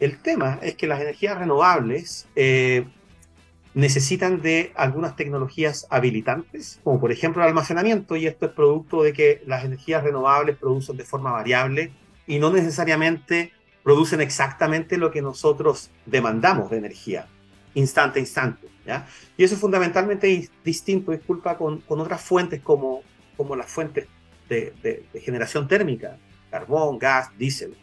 El 0.00 0.18
tema 0.18 0.58
es 0.62 0.74
que 0.74 0.86
las 0.86 1.00
energías 1.00 1.38
renovables 1.38 2.28
necesitan 3.78 4.42
de 4.42 4.72
algunas 4.74 5.14
tecnologías 5.14 5.86
habilitantes, 5.88 6.80
como 6.82 6.98
por 6.98 7.12
ejemplo 7.12 7.42
el 7.42 7.48
almacenamiento, 7.48 8.16
y 8.16 8.26
esto 8.26 8.46
es 8.46 8.52
producto 8.52 9.04
de 9.04 9.12
que 9.12 9.40
las 9.46 9.64
energías 9.64 10.02
renovables 10.02 10.56
producen 10.56 10.96
de 10.96 11.04
forma 11.04 11.30
variable 11.30 11.92
y 12.26 12.40
no 12.40 12.50
necesariamente 12.50 13.52
producen 13.84 14.20
exactamente 14.20 14.98
lo 14.98 15.12
que 15.12 15.22
nosotros 15.22 15.90
demandamos 16.06 16.72
de 16.72 16.78
energía, 16.78 17.28
instante 17.74 18.18
a 18.18 18.22
instante. 18.22 18.66
¿ya? 18.84 19.06
Y 19.36 19.44
eso 19.44 19.54
es 19.54 19.60
fundamentalmente 19.60 20.50
distinto, 20.64 21.12
disculpa, 21.12 21.56
con, 21.56 21.78
con 21.82 22.00
otras 22.00 22.20
fuentes 22.20 22.60
como, 22.60 23.02
como 23.36 23.54
las 23.54 23.70
fuentes 23.70 24.08
de, 24.48 24.74
de, 24.82 25.20
generación 25.20 25.68
térmica, 25.68 26.18
carbón, 26.50 26.98
gas, 26.98 27.30
diésel. 27.38 27.76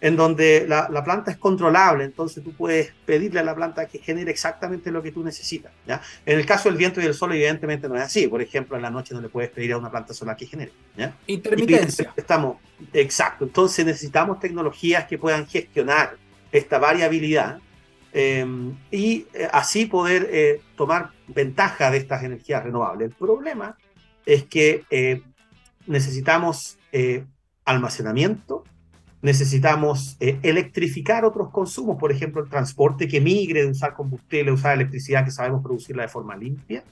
En 0.00 0.16
donde 0.16 0.64
la, 0.66 0.88
la, 0.90 1.04
planta 1.04 1.30
es 1.30 1.36
controlable, 1.36 2.04
entonces 2.04 2.42
tú 2.42 2.52
puedes 2.52 2.92
pedirle 3.04 3.40
a 3.40 3.42
la 3.42 3.54
planta 3.54 3.86
que 3.86 3.98
genere 3.98 4.30
exactamente 4.30 4.90
lo 4.90 5.02
que 5.02 5.12
tú 5.12 5.22
necesitas. 5.22 5.72
¿ya? 5.86 6.00
En 6.24 6.38
el 6.38 6.46
caso 6.46 6.68
del 6.68 6.78
viento 6.78 7.00
y 7.00 7.04
del 7.04 7.14
sol, 7.14 7.32
evidentemente 7.32 7.88
no 7.88 7.96
es 7.96 8.02
así. 8.02 8.26
Por 8.26 8.40
ejemplo, 8.40 8.76
en 8.76 8.82
la 8.82 8.90
noche 8.90 9.14
no 9.14 9.20
le 9.20 9.28
puedes 9.28 9.50
pedir 9.50 9.72
a 9.72 9.78
una 9.78 9.90
planta 9.90 10.14
solar 10.14 10.36
que 10.36 10.46
genere. 10.46 10.72
¿ya? 10.96 11.14
Intermitencia. 11.26 12.12
estamos, 12.16 12.56
exacto. 12.92 13.44
Entonces 13.44 13.84
necesitamos 13.84 14.40
tecnologías 14.40 15.06
que 15.06 15.18
puedan 15.18 15.46
gestionar 15.46 16.16
esta 16.50 16.78
variabilidad 16.78 17.60
eh, 18.12 18.44
y 18.90 19.26
eh, 19.32 19.48
así 19.52 19.86
poder 19.86 20.28
eh, 20.32 20.60
tomar 20.76 21.10
ventaja 21.28 21.90
de 21.90 21.98
estas 21.98 22.24
energías 22.24 22.62
renovables. 22.64 23.10
El 23.10 23.14
problema 23.14 23.76
es 24.26 24.44
que 24.44 24.84
eh, 24.90 25.22
necesitamos 25.86 26.76
almacenamiento, 27.64 28.64
necesitamos 29.22 30.16
electrificar 30.20 31.24
otros 31.24 31.50
consumos, 31.50 31.98
por 31.98 32.10
ejemplo, 32.10 32.42
el 32.42 32.48
transporte 32.48 33.06
que 33.06 33.20
migre 33.20 33.62
de 33.62 33.70
usar 33.70 33.94
combustible 33.94 34.50
a 34.50 34.54
usar 34.54 34.74
electricidad 34.74 35.24
que 35.24 35.30
sabemos 35.30 35.62
producirla 35.62 36.02
de 36.04 36.08
forma 36.08 36.36
limpia. 36.36 36.82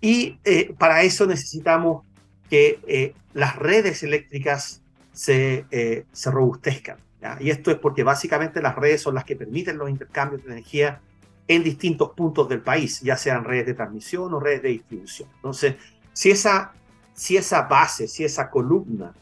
Y 0.00 0.38
para 0.78 1.02
eso 1.02 1.26
necesitamos 1.26 2.06
que 2.48 3.14
las 3.34 3.56
redes 3.56 4.02
eléctricas 4.02 4.82
se, 5.12 5.66
se 6.10 6.30
robustezcan. 6.30 6.96
Y 7.40 7.50
esto 7.50 7.70
es 7.70 7.78
porque 7.78 8.02
básicamente 8.02 8.62
las 8.62 8.76
redes 8.76 9.02
son 9.02 9.14
las 9.14 9.24
que 9.24 9.36
permiten 9.36 9.76
los 9.76 9.90
intercambios 9.90 10.44
de 10.44 10.52
energía 10.52 11.00
en 11.48 11.64
distintos 11.64 12.10
puntos 12.10 12.48
del 12.48 12.60
país, 12.60 13.00
ya 13.00 13.16
sean 13.16 13.42
redes 13.42 13.66
de 13.66 13.74
transmisión 13.74 14.32
o 14.34 14.38
redes 14.38 14.62
de 14.62 14.68
distribución. 14.68 15.28
Entonces, 15.36 15.76
si 16.12 16.30
esa, 16.30 16.72
si 17.14 17.36
esa 17.36 17.62
base, 17.62 18.06
si 18.06 18.22
esa 18.22 18.50
columna 18.50 19.14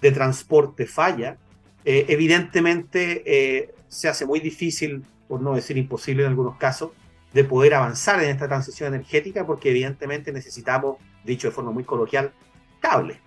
de 0.00 0.12
transporte 0.12 0.86
falla, 0.86 1.38
eh, 1.84 2.06
evidentemente 2.08 3.22
eh, 3.26 3.74
se 3.88 4.08
hace 4.08 4.26
muy 4.26 4.40
difícil, 4.40 5.04
por 5.28 5.40
no 5.40 5.54
decir 5.54 5.76
imposible 5.76 6.22
en 6.22 6.30
algunos 6.30 6.56
casos, 6.56 6.90
de 7.32 7.44
poder 7.44 7.74
avanzar 7.74 8.22
en 8.22 8.30
esta 8.30 8.46
transición 8.46 8.94
energética 8.94 9.46
porque 9.46 9.70
evidentemente 9.70 10.32
necesitamos, 10.32 10.96
dicho 11.24 11.48
de 11.48 11.52
forma 11.52 11.70
muy 11.70 11.84
coloquial, 11.84 12.32
cables 12.80 13.18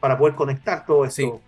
para 0.00 0.18
poder 0.18 0.34
conectar 0.34 0.84
todo 0.84 1.04
esto, 1.04 1.40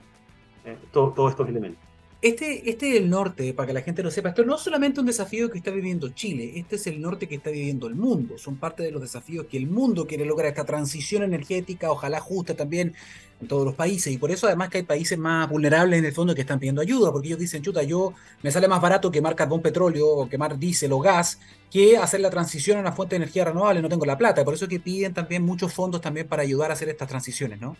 eh, 0.64 0.76
todos 0.92 1.30
estos 1.30 1.48
elementos. 1.48 1.87
Este, 2.20 2.68
este 2.68 2.90
es 2.90 2.96
el 2.96 3.08
norte, 3.08 3.54
para 3.54 3.68
que 3.68 3.72
la 3.72 3.82
gente 3.82 4.02
lo 4.02 4.10
sepa. 4.10 4.30
Esto 4.30 4.44
no 4.44 4.56
es 4.56 4.60
solamente 4.62 4.98
un 4.98 5.06
desafío 5.06 5.48
que 5.50 5.58
está 5.58 5.70
viviendo 5.70 6.08
Chile, 6.08 6.54
este 6.56 6.74
es 6.74 6.88
el 6.88 7.00
norte 7.00 7.28
que 7.28 7.36
está 7.36 7.50
viviendo 7.50 7.86
el 7.86 7.94
mundo. 7.94 8.38
Son 8.38 8.56
parte 8.56 8.82
de 8.82 8.90
los 8.90 9.00
desafíos 9.00 9.46
que 9.48 9.56
el 9.56 9.68
mundo 9.68 10.04
quiere 10.04 10.24
lograr, 10.24 10.48
esta 10.48 10.64
transición 10.64 11.22
energética, 11.22 11.92
ojalá 11.92 12.18
justa 12.18 12.54
también 12.56 12.92
en 13.40 13.46
todos 13.46 13.64
los 13.64 13.76
países. 13.76 14.12
Y 14.12 14.18
por 14.18 14.32
eso 14.32 14.48
además 14.48 14.68
que 14.68 14.78
hay 14.78 14.82
países 14.82 15.16
más 15.16 15.48
vulnerables 15.48 16.00
en 16.00 16.06
el 16.06 16.12
fondo 16.12 16.34
que 16.34 16.40
están 16.40 16.58
pidiendo 16.58 16.80
ayuda, 16.80 17.12
porque 17.12 17.28
ellos 17.28 17.38
dicen, 17.38 17.62
chuta, 17.62 17.84
yo 17.84 18.12
me 18.42 18.50
sale 18.50 18.66
más 18.66 18.80
barato 18.80 19.12
quemar 19.12 19.36
carbón 19.36 19.62
petróleo 19.62 20.08
o 20.08 20.28
quemar 20.28 20.58
diésel 20.58 20.92
o 20.92 20.98
gas 20.98 21.38
que 21.70 21.98
hacer 21.98 22.20
la 22.20 22.30
transición 22.30 22.78
a 22.78 22.80
una 22.80 22.92
fuente 22.92 23.14
de 23.14 23.18
energía 23.18 23.44
renovable, 23.44 23.80
no 23.80 23.88
tengo 23.88 24.06
la 24.06 24.18
plata. 24.18 24.44
Por 24.44 24.54
eso 24.54 24.64
es 24.64 24.70
que 24.70 24.80
piden 24.80 25.14
también 25.14 25.44
muchos 25.44 25.72
fondos 25.72 26.00
también 26.00 26.26
para 26.26 26.42
ayudar 26.42 26.72
a 26.72 26.74
hacer 26.74 26.88
estas 26.88 27.08
transiciones, 27.08 27.60
¿no? 27.60 27.76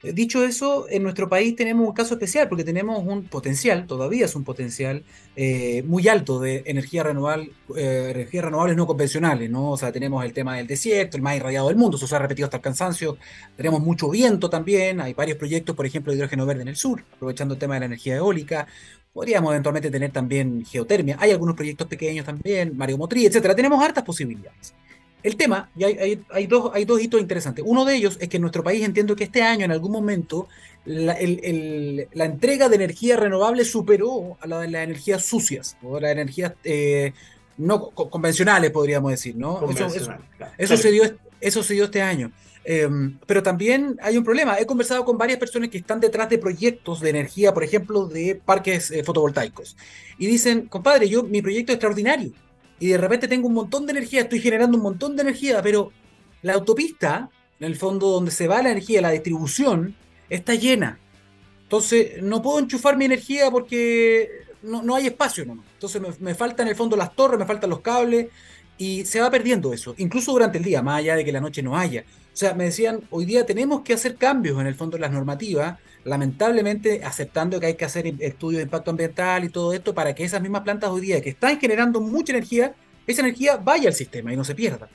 Eh, 0.00 0.12
dicho 0.12 0.44
eso, 0.44 0.86
en 0.88 1.02
nuestro 1.02 1.28
país 1.28 1.56
tenemos 1.56 1.88
un 1.88 1.92
caso 1.92 2.14
especial 2.14 2.48
porque 2.48 2.62
tenemos 2.62 3.04
un 3.04 3.24
potencial, 3.24 3.84
todavía 3.86 4.26
es 4.26 4.36
un 4.36 4.44
potencial 4.44 5.02
eh, 5.34 5.82
muy 5.82 6.06
alto 6.06 6.38
de 6.38 6.62
energía 6.66 7.02
renovable, 7.02 7.50
eh, 7.76 8.12
energías 8.14 8.44
renovables 8.44 8.76
no 8.76 8.86
convencionales, 8.86 9.50
¿no? 9.50 9.72
O 9.72 9.76
sea, 9.76 9.90
tenemos 9.90 10.24
el 10.24 10.32
tema 10.32 10.56
del 10.56 10.68
desierto, 10.68 11.16
el 11.16 11.22
más 11.24 11.36
irradiado 11.36 11.66
del 11.66 11.76
mundo, 11.76 11.96
eso 11.96 12.06
se 12.06 12.14
ha 12.14 12.20
repetido 12.20 12.46
hasta 12.46 12.58
el 12.58 12.62
cansancio. 12.62 13.18
Tenemos 13.56 13.80
mucho 13.80 14.08
viento 14.08 14.48
también, 14.48 15.00
hay 15.00 15.14
varios 15.14 15.36
proyectos, 15.36 15.74
por 15.74 15.84
ejemplo, 15.84 16.12
de 16.12 16.18
hidrógeno 16.18 16.46
verde 16.46 16.62
en 16.62 16.68
el 16.68 16.76
sur, 16.76 17.04
aprovechando 17.14 17.54
el 17.54 17.60
tema 17.60 17.74
de 17.74 17.80
la 17.80 17.86
energía 17.86 18.16
eólica. 18.16 18.68
Podríamos 19.12 19.50
eventualmente 19.50 19.90
tener 19.90 20.12
también 20.12 20.64
geotermia. 20.64 21.16
Hay 21.18 21.32
algunos 21.32 21.56
proyectos 21.56 21.88
pequeños 21.88 22.24
también, 22.24 22.76
mareomotriz, 22.76 23.26
etcétera. 23.26 23.56
Tenemos 23.56 23.82
hartas 23.82 24.04
posibilidades. 24.04 24.74
El 25.22 25.36
tema, 25.36 25.68
y 25.76 25.84
hay, 25.84 26.22
hay, 26.30 26.46
dos, 26.46 26.70
hay 26.72 26.84
dos 26.84 27.02
hitos 27.02 27.20
interesantes. 27.20 27.64
Uno 27.66 27.84
de 27.84 27.96
ellos 27.96 28.16
es 28.20 28.28
que 28.28 28.36
en 28.36 28.42
nuestro 28.42 28.62
país 28.62 28.84
entiendo 28.84 29.16
que 29.16 29.24
este 29.24 29.42
año, 29.42 29.64
en 29.64 29.72
algún 29.72 29.90
momento, 29.90 30.48
la, 30.84 31.18
entrega 31.18 32.68
de 32.68 32.76
energía 32.76 33.16
renovable 33.16 33.64
superó 33.64 34.38
a 34.40 34.46
la 34.46 34.60
de 34.60 34.68
las 34.68 34.84
energías 34.84 35.24
sucias, 35.24 35.76
o 35.82 35.98
las 35.98 36.12
energías 36.12 36.52
eh, 36.62 37.12
no 37.56 37.90
convencionales, 37.90 38.70
podríamos 38.70 39.10
decir, 39.10 39.36
¿no? 39.36 39.60
Eso, 40.56 40.76
se 40.76 40.90
dio, 40.92 41.02
eso 41.40 41.62
se 41.64 41.74
dio 41.74 41.84
este 41.84 42.00
año. 42.00 42.30
Em, 42.64 43.18
pero 43.26 43.42
también 43.42 43.98
hay 44.02 44.16
un 44.18 44.24
problema. 44.24 44.58
He 44.58 44.66
conversado 44.66 45.04
con 45.04 45.18
varias 45.18 45.38
personas 45.38 45.68
que 45.70 45.78
están 45.78 46.00
detrás 46.00 46.28
de 46.28 46.38
proyectos 46.38 47.00
de 47.00 47.10
energía, 47.10 47.52
por 47.52 47.64
ejemplo, 47.64 48.06
de 48.06 48.40
parques 48.44 48.90
eh, 48.90 49.02
fotovoltaicos. 49.02 49.76
Y 50.18 50.26
dicen, 50.26 50.66
compadre, 50.68 51.08
yo 51.08 51.24
mi 51.24 51.42
proyecto 51.42 51.72
es 51.72 51.76
extraordinario 51.76 52.32
y 52.80 52.88
de 52.88 52.98
repente 52.98 53.28
tengo 53.28 53.48
un 53.48 53.54
montón 53.54 53.86
de 53.86 53.92
energía, 53.92 54.22
estoy 54.22 54.40
generando 54.40 54.76
un 54.76 54.82
montón 54.82 55.16
de 55.16 55.22
energía, 55.22 55.62
pero 55.62 55.92
la 56.42 56.54
autopista, 56.54 57.30
en 57.58 57.66
el 57.66 57.76
fondo 57.76 58.08
donde 58.08 58.30
se 58.30 58.46
va 58.46 58.62
la 58.62 58.70
energía, 58.70 59.00
la 59.00 59.10
distribución, 59.10 59.96
está 60.28 60.54
llena. 60.54 60.98
Entonces 61.62 62.22
no 62.22 62.40
puedo 62.40 62.60
enchufar 62.60 62.96
mi 62.96 63.04
energía 63.04 63.50
porque 63.50 64.28
no, 64.62 64.94
hay 64.94 65.06
espacio. 65.06 65.44
No. 65.44 65.62
Entonces 65.74 66.00
me, 66.00 66.08
me 66.20 66.34
faltan 66.34 66.66
en 66.66 66.70
el 66.70 66.76
fondo 66.76 66.96
las 66.96 67.14
torres, 67.14 67.38
me 67.38 67.46
faltan 67.46 67.70
los 67.70 67.80
cables 67.80 68.28
y 68.78 69.04
se 69.04 69.20
va 69.20 69.30
perdiendo 69.30 69.72
eso, 69.72 69.94
incluso 69.98 70.32
durante 70.32 70.58
el 70.58 70.64
día, 70.64 70.82
más 70.82 71.00
allá 71.00 71.16
de 71.16 71.24
que 71.24 71.32
la 71.32 71.40
noche 71.40 71.62
no 71.62 71.76
haya. 71.76 72.04
O 72.32 72.36
sea, 72.38 72.54
me 72.54 72.64
decían, 72.64 73.00
hoy 73.10 73.24
día 73.24 73.44
tenemos 73.44 73.82
que 73.82 73.92
hacer 73.92 74.14
cambios 74.14 74.60
en 74.60 74.68
el 74.68 74.76
fondo 74.76 74.96
de 74.96 75.00
las 75.00 75.12
normativas 75.12 75.78
lamentablemente 76.04 77.02
aceptando 77.04 77.60
que 77.60 77.66
hay 77.66 77.74
que 77.74 77.84
hacer 77.84 78.06
estudios 78.18 78.58
de 78.58 78.64
impacto 78.64 78.90
ambiental 78.90 79.44
y 79.44 79.48
todo 79.48 79.72
esto 79.72 79.94
para 79.94 80.14
que 80.14 80.24
esas 80.24 80.40
mismas 80.40 80.62
plantas 80.62 80.90
hoy 80.90 81.02
día 81.02 81.20
que 81.20 81.30
están 81.30 81.58
generando 81.60 82.00
mucha 82.00 82.32
energía, 82.32 82.74
esa 83.06 83.22
energía 83.22 83.56
vaya 83.56 83.88
al 83.88 83.94
sistema 83.94 84.32
y 84.32 84.36
no 84.36 84.44
se 84.44 84.54
pierda. 84.54 84.88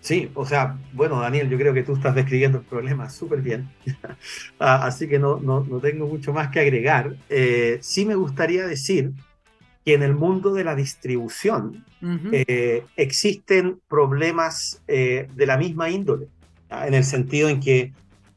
Sí, 0.00 0.30
o 0.34 0.46
sea, 0.46 0.78
bueno, 0.92 1.20
Daniel, 1.20 1.50
yo 1.50 1.58
creo 1.58 1.74
que 1.74 1.82
tú 1.82 1.94
estás 1.94 2.14
describiendo 2.14 2.58
el 2.58 2.64
problema 2.64 3.10
súper 3.10 3.42
bien, 3.42 3.68
ah, 4.58 4.86
así 4.86 5.08
que 5.08 5.18
no, 5.18 5.40
no, 5.40 5.64
no, 5.64 5.80
tengo 5.80 6.06
mucho 6.06 6.32
más 6.32 6.50
que 6.50 6.60
agregar. 6.60 7.16
Eh, 7.28 7.78
sí 7.82 8.06
me 8.06 8.14
gustaría 8.14 8.66
decir 8.66 9.12
que 9.84 9.94
en 9.94 10.02
el 10.02 10.14
mundo 10.14 10.54
de 10.54 10.64
la 10.64 10.76
distribución 10.76 11.84
eh, 12.32 12.84
existen 12.96 13.80
problemas 13.88 14.82
eh, 14.88 15.28
de 15.34 15.46
la 15.46 15.56
misma 15.56 15.90
índole, 15.90 16.28
en 16.70 16.94
el 16.94 17.04
sentido 17.04 17.48
en 17.48 17.60
que 17.60 17.92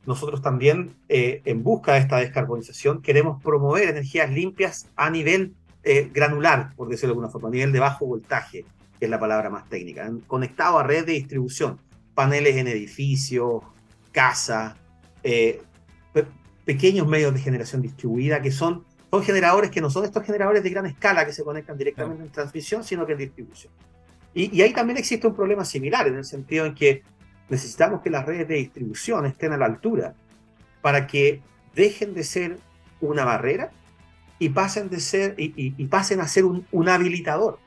nosotros 0.06 0.42
también, 0.42 0.92
eh, 1.10 1.42
en 1.46 1.64
busca 1.64 1.94
de 1.94 2.00
esta 2.00 2.18
descarbonización, 2.18 3.02
queremos 3.02 3.42
promover 3.44 3.90
energías 3.90 4.30
limpias 4.32 4.88
a 4.96 5.10
nivel 5.10 5.54
granular, 6.14 6.76
por 6.76 6.90
decirlo 6.90 7.08
de 7.08 7.14
alguna 7.14 7.30
forma, 7.30 7.48
a 7.48 7.52
nivel 7.52 7.72
de 7.72 7.80
bajo 7.80 8.06
voltaje, 8.06 8.66
que 9.00 9.06
es 9.06 9.10
la 9.10 9.20
palabra 9.20 9.50
más 9.50 9.68
técnica, 9.68 10.12
conectado 10.28 10.78
a 10.78 10.84
red 10.84 11.08
de 11.08 11.14
distribución, 11.14 11.80
paneles 12.14 12.56
en 12.58 12.68
edificios, 12.68 13.64
casa, 14.12 14.76
eh, 15.24 15.62
pequeños 16.66 17.08
medios 17.08 17.34
de 17.34 17.40
generación 17.40 17.82
distribuida, 17.82 18.42
que 18.42 18.52
son, 18.52 18.86
son 19.12 19.24
generadores 19.24 19.70
que 19.70 19.82
no 19.82 19.90
son 19.90 20.06
estos 20.06 20.24
generadores 20.24 20.64
de 20.64 20.70
gran 20.70 20.86
escala 20.86 21.26
que 21.26 21.34
se 21.34 21.44
conectan 21.44 21.78
directamente 21.78 22.24
en 22.24 22.32
transmisión, 22.32 22.84
sino 22.84 23.06
que 23.06 23.12
en 23.12 23.20
distribución. 23.20 23.74
Y, 24.34 24.58
y 24.58 24.62
ahí 24.62 24.72
también 24.72 24.98
existe 24.98 25.28
un 25.28 25.36
problema 25.36 25.66
similar, 25.66 26.08
en 26.08 26.16
el 26.16 26.24
sentido 26.24 26.66
en 26.66 26.74
que 26.74 27.04
necesitamos 27.50 28.02
que 28.02 28.10
las 28.10 28.26
redes 28.26 28.48
de 28.48 28.56
distribución 28.56 29.26
estén 29.26 29.52
a 29.52 29.58
la 29.58 29.66
altura 29.66 30.16
para 30.82 31.06
que 31.06 31.42
dejen 31.76 32.14
de 32.14 32.24
ser 32.24 32.58
una 33.02 33.26
barrera 33.26 33.72
y 34.40 34.50
pasen, 34.50 34.90
de 34.90 35.00
ser, 35.00 35.36
y, 35.38 35.86
pasen 35.86 36.22
a 36.22 36.28
ser 36.28 36.46
un, 36.46 36.90
habilitador, 36.90 37.60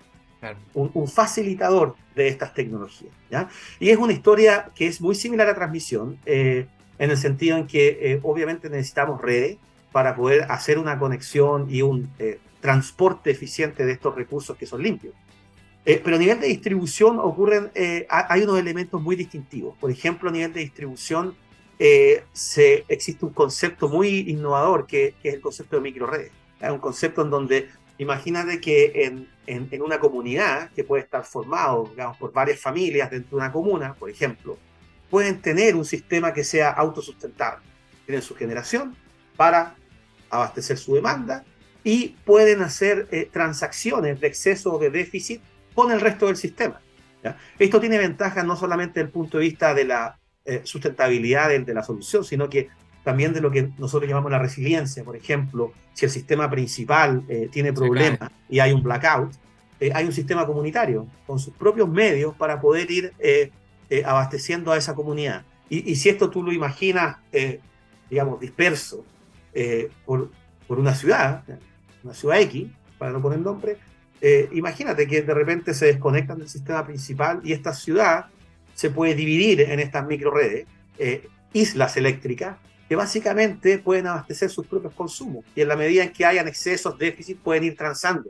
un, 0.72 1.06
facilitador 1.06 1.94
de 2.16 2.28
estas 2.28 2.54
tecnologías. 2.54 3.12
¿ya? 3.30 3.48
Y 3.78 3.90
es 3.90 3.98
una 3.98 4.12
historia 4.12 4.70
que 4.74 4.86
es 4.86 5.00
muy 5.00 5.14
similar 5.14 5.48
a 5.48 5.54
transmisión, 5.54 6.18
eh, 6.26 6.66
en 6.98 7.10
el 7.10 7.16
sentido 7.16 7.56
en 7.58 7.66
que 7.66 7.98
eh, 8.00 8.20
obviamente 8.22 8.70
necesitamos 8.70 9.20
redes 9.20 9.58
para 9.94 10.16
poder 10.16 10.50
hacer 10.50 10.80
una 10.80 10.98
conexión 10.98 11.68
y 11.70 11.82
un 11.82 12.10
eh, 12.18 12.40
transporte 12.60 13.30
eficiente 13.30 13.86
de 13.86 13.92
estos 13.92 14.12
recursos 14.12 14.56
que 14.56 14.66
son 14.66 14.82
limpios. 14.82 15.14
Eh, 15.86 16.00
pero 16.02 16.16
a 16.16 16.18
nivel 16.18 16.40
de 16.40 16.48
distribución 16.48 17.20
ocurren, 17.20 17.70
eh, 17.76 18.04
hay 18.08 18.42
unos 18.42 18.58
elementos 18.58 19.00
muy 19.00 19.14
distintivos. 19.14 19.78
Por 19.78 19.92
ejemplo, 19.92 20.30
a 20.30 20.32
nivel 20.32 20.52
de 20.52 20.60
distribución 20.62 21.36
eh, 21.78 22.24
se, 22.32 22.84
existe 22.88 23.24
un 23.24 23.32
concepto 23.32 23.88
muy 23.88 24.30
innovador 24.30 24.84
que, 24.88 25.14
es 25.22 25.34
el 25.34 25.40
concepto 25.40 25.76
de 25.76 25.82
microredes. 25.82 26.32
Es 26.60 26.70
un 26.70 26.80
concepto 26.80 27.22
en 27.22 27.30
donde 27.30 27.68
imagínate 27.98 28.60
que 28.60 29.04
en, 29.46 29.80
una 29.80 30.00
comunidad 30.00 30.70
que 30.72 30.82
puede 30.82 31.04
estar 31.04 31.22
formado 31.22 31.92
por 32.18 32.32
varias 32.32 32.58
familias 32.58 33.12
dentro 33.12 33.36
de 33.36 33.44
una 33.44 33.52
comuna, 33.52 33.94
por 33.94 34.10
ejemplo, 34.10 34.58
pueden 35.08 35.40
tener 35.40 35.76
un 35.76 35.84
sistema 35.84 36.32
que 36.32 36.42
sea 36.42 36.70
autosustentable. 36.70 37.62
Tienen 38.06 38.22
su 38.22 38.34
generación 38.34 38.96
para 39.36 39.76
abastecer 40.34 40.76
su 40.76 40.94
demanda 40.94 41.44
y 41.82 42.16
pueden 42.24 42.62
hacer 42.62 43.08
transacciones 43.30 44.20
de 44.20 44.26
exceso 44.26 44.74
o 44.74 44.78
de 44.78 44.90
déficit 44.90 45.42
con 45.74 45.92
el 45.92 46.00
resto 46.00 46.26
del 46.26 46.36
sistema. 46.36 46.80
Esto 47.58 47.80
tiene 47.80 47.98
ventajas 47.98 48.44
no 48.44 48.56
solamente 48.56 49.00
desde 49.00 49.06
el 49.06 49.12
punto 49.12 49.38
de 49.38 49.44
vista 49.44 49.74
de 49.74 49.84
la 49.84 50.18
eh, 50.44 50.60
sustentabilidad 50.64 51.48
de, 51.48 51.74
la 51.74 51.82
solución, 51.82 52.24
sino 52.24 52.48
que 52.50 52.68
también 53.02 53.32
de 53.32 53.40
lo 53.40 53.50
que 53.50 53.70
nosotros 53.78 54.08
llamamos 54.08 54.30
la 54.30 54.38
resiliencia. 54.38 55.04
Por 55.04 55.16
ejemplo, 55.16 55.72
si 55.92 56.04
el 56.04 56.10
sistema 56.10 56.50
principal 56.50 57.22
eh, 57.28 57.48
tiene 57.50 57.72
problemas 57.72 58.30
y 58.48 58.60
hay 58.60 58.72
un 58.72 58.82
blackout, 58.82 59.32
eh, 59.80 59.90
hay 59.94 60.04
un 60.04 60.12
sistema 60.12 60.46
comunitario 60.46 61.06
con 61.26 61.38
sus 61.38 61.54
propios 61.54 61.88
medios 61.88 62.34
para 62.34 62.60
poder 62.60 62.90
ir 62.90 63.12
eh, 63.18 63.50
abasteciendo 64.04 64.72
a 64.72 64.76
esa 64.76 64.94
comunidad. 64.94 65.44
Y, 65.70 65.96
si 65.96 66.08
esto 66.08 66.30
tú 66.30 66.42
lo 66.42 66.52
imaginas, 66.52 67.16
digamos, 68.10 68.38
disperso 68.38 69.04
por, 70.04 70.30
por, 70.66 70.78
una 70.78 70.94
ciudad, 70.94 71.44
una 72.02 72.14
ciudad 72.14 72.40
X, 72.40 72.66
para 72.99 73.12
no 73.12 73.23
poner 73.23 73.38
nombre, 73.40 73.76
imagínate 74.52 75.06
que 75.06 75.23
de 75.23 75.34
repente 75.34 75.75
se 75.75 75.87
desconectan 75.87 76.38
del 76.38 76.49
sistema 76.49 76.84
principal 76.87 77.40
y 77.44 77.52
esta 77.52 77.75
ciudad 77.75 78.26
se 78.75 78.90
puede 78.90 79.14
dividir 79.14 79.61
en 79.61 79.80
estas 79.80 80.06
microredes, 80.06 80.66
islas 81.52 81.96
eléctricas, 81.96 82.56
que 82.88 82.96
básicamente 82.96 83.78
pueden 83.78 84.06
abastecer 84.06 84.50
sus 84.50 84.66
propios 84.66 84.92
consumos 84.94 85.44
y 85.54 85.62
en 85.62 85.68
la 85.68 85.76
medida 85.76 86.02
en 86.02 86.12
que 86.12 86.25
hayan 86.25 86.49
excesos, 86.49 86.99
déficit, 86.99 87.38
pueden 87.38 87.64
ir 87.64 87.76
transando. 87.76 88.28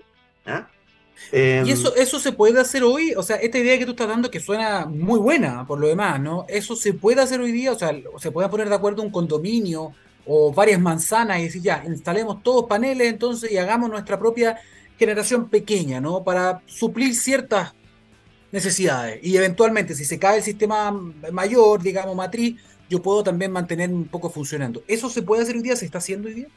¿Y 1.33 1.71
eso, 1.71 1.95
eso 1.97 2.19
se 2.19 2.33
puede 2.33 2.61
hacer 2.61 2.83
hoy? 2.83 3.15
O 3.17 3.23
sea, 3.23 3.37
esta 3.37 3.59
idea 3.59 3.79
que 3.79 3.85
tú 3.85 3.93
estás 3.93 4.09
dando 4.09 4.31
que 4.31 4.41
suena 4.41 4.87
muy 4.87 5.19
buena 5.19 5.67
por 5.67 5.79
lo 5.79 5.89
demás, 5.89 6.21
¿no? 6.21 6.45
¿Eso 6.49 6.77
se 6.77 6.93
puede 6.93 7.21
hacer 7.21 7.41
hoy 7.41 7.53
día? 7.53 7.73
O 7.73 7.79
sea, 7.79 7.93
¿se 8.19 8.31
puede 8.31 8.49
poner 8.49 8.69
de 8.69 8.75
acuerdo 8.75 9.03
un 9.03 9.11
condominio 9.11 9.93
o 10.27 10.53
varias 10.53 10.81
manzanas 10.81 11.39
y 11.41 11.45
decir, 11.45 11.63
ya, 11.63 11.83
instalemos 11.87 12.43
todos 12.43 12.67
paneles 12.67 13.09
entonces 13.09 13.51
y 13.51 13.57
hagamos 13.57 13.91
nuestra 13.91 14.19
propia 14.19 14.59
generación 14.99 15.49
pequeña, 15.49 16.01
¿no? 16.01 16.25
Para 16.25 16.63
suplir 16.67 17.15
ciertas 17.15 17.75
necesidades. 18.53 19.19
Y 19.23 19.37
eventualmente, 19.37 19.95
si 19.95 20.05
se 20.05 20.19
cae 20.19 20.39
el 20.39 20.43
sistema 20.43 20.91
mayor, 21.33 21.83
digamos, 21.83 22.15
matriz, 22.15 22.61
yo 22.89 23.03
puedo 23.03 23.25
también 23.25 23.51
mantener 23.51 23.91
un 23.91 24.07
poco 24.07 24.31
funcionando. 24.31 24.83
¿Eso 24.87 25.09
se 25.09 25.23
puede 25.23 25.43
hacer 25.43 25.57
hoy 25.57 25.63
día? 25.63 25.77
¿Se 25.77 25.85
está 25.85 25.99
haciendo 25.99 26.29
hoy 26.29 26.35
día? 26.35 26.49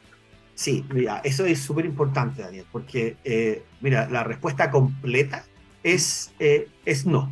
Sí, 0.53 0.85
mira, 0.91 1.21
eso 1.23 1.45
es 1.45 1.59
súper 1.59 1.85
importante, 1.85 2.41
Daniel, 2.41 2.65
porque, 2.71 3.17
eh, 3.23 3.63
mira, 3.79 4.09
la 4.09 4.23
respuesta 4.23 4.71
completa 4.71 5.45
es, 5.83 6.31
eh, 6.39 6.67
es 6.83 7.05
no, 7.05 7.31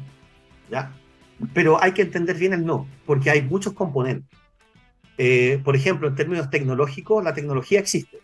¿ya? 0.69 0.95
Pero 1.53 1.81
hay 1.81 1.93
que 1.93 2.03
entender 2.03 2.37
bien 2.37 2.53
el 2.53 2.65
no, 2.65 2.87
porque 3.05 3.31
hay 3.31 3.41
muchos 3.41 3.73
componentes. 3.73 4.29
Eh, 5.17 5.61
por 5.63 5.75
ejemplo, 5.75 6.07
en 6.07 6.15
términos 6.15 6.49
tecnológicos, 6.49 7.23
la 7.23 7.33
tecnología 7.33 7.79
existe. 7.79 8.19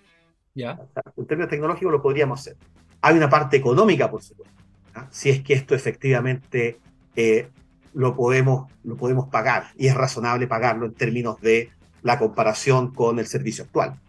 ¿Ya? 0.53 0.79
En 1.15 1.25
términos 1.25 1.49
tecnológicos 1.49 1.91
lo 1.91 2.01
podríamos 2.01 2.39
hacer. 2.39 2.57
Hay 3.01 3.15
una 3.15 3.29
parte 3.29 3.57
económica, 3.57 4.09
por 4.11 4.21
supuesto. 4.21 4.53
Si 5.09 5.29
es 5.29 5.41
que 5.41 5.53
esto 5.53 5.73
efectivamente 5.73 6.79
lo 7.93 8.15
podemos, 8.15 8.71
lo 8.83 8.95
podemos 8.95 9.29
pagar 9.29 9.67
y 9.77 9.87
es 9.87 9.95
razonable 9.95 10.47
pagarlo 10.47 10.85
en 10.85 10.93
términos 10.93 11.39
de 11.41 11.69
la 12.01 12.17
comparación 12.19 12.93
con 12.93 13.19
el 13.19 13.27
servicio 13.27 13.65
actual. 13.65 13.99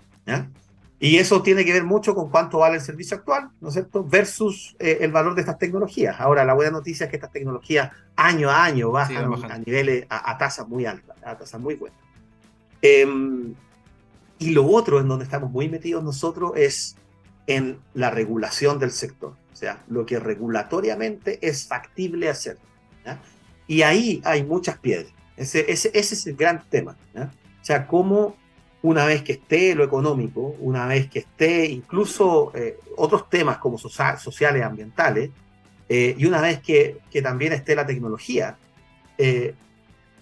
Y 0.98 1.18
eso 1.18 1.42
tiene 1.42 1.64
que 1.64 1.72
ver 1.72 1.82
mucho 1.82 2.14
con 2.14 2.30
cuánto 2.30 2.58
vale 2.58 2.76
el 2.76 2.80
servicio 2.80 3.16
actual, 3.16 3.50
¿no 3.60 3.68
es 3.68 3.74
cierto?, 3.74 4.04
versus 4.04 4.76
eh, 4.78 4.98
el 5.00 5.10
valor 5.10 5.34
de 5.34 5.40
estas 5.40 5.58
tecnologías. 5.58 6.20
Ahora, 6.20 6.44
la 6.44 6.54
buena 6.54 6.70
noticia 6.70 7.04
es 7.04 7.10
que 7.10 7.16
estas 7.16 7.32
tecnologías 7.32 7.90
año 8.14 8.48
a 8.48 8.64
año 8.64 8.92
bajan 8.92 9.50
a 9.50 9.58
niveles, 9.58 10.06
a, 10.08 10.38
tasas 10.38 10.68
muy 10.68 10.86
altas, 10.86 11.16
a 11.24 11.36
tasas 11.36 11.60
muy 11.60 11.74
buenas. 11.74 11.98
Em, 12.82 13.54
y 14.38 14.50
lo 14.50 14.66
otro 14.66 15.00
en 15.00 15.08
donde 15.08 15.24
estamos 15.24 15.50
muy 15.50 15.68
metidos 15.68 16.02
nosotros 16.02 16.52
es 16.56 16.96
en 17.46 17.78
la 17.94 18.10
regulación 18.10 18.78
del 18.78 18.90
sector, 18.90 19.34
o 19.52 19.56
sea, 19.56 19.82
lo 19.88 20.04
que 20.04 20.18
regulatoriamente 20.18 21.38
es 21.46 21.66
factible 21.66 22.28
hacer. 22.28 22.58
¿ya? 23.06 23.20
Y 23.66 23.82
ahí 23.82 24.20
hay 24.24 24.42
muchas 24.44 24.78
piedras. 24.78 25.12
Ese, 25.36 25.70
ese, 25.70 25.90
ese 25.94 26.14
es 26.14 26.26
el 26.26 26.36
gran 26.36 26.62
tema. 26.68 26.96
O 27.14 27.64
sea, 27.64 27.86
cómo 27.86 28.36
una 28.82 29.06
vez 29.06 29.22
que 29.22 29.32
esté 29.32 29.74
lo 29.74 29.84
económico, 29.84 30.56
una 30.58 30.86
vez 30.86 31.08
que 31.08 31.20
esté 31.20 31.66
incluso 31.66 32.52
eh, 32.54 32.78
otros 32.96 33.30
temas 33.30 33.58
como 33.58 33.78
sociales, 33.78 34.62
ambientales, 34.62 35.30
eh, 35.88 36.14
y 36.18 36.26
una 36.26 36.40
vez 36.40 36.60
que, 36.60 36.98
que, 37.10 37.22
también 37.22 37.52
esté 37.52 37.76
la 37.76 37.86
tecnología, 37.86 38.56
eh, 39.18 39.54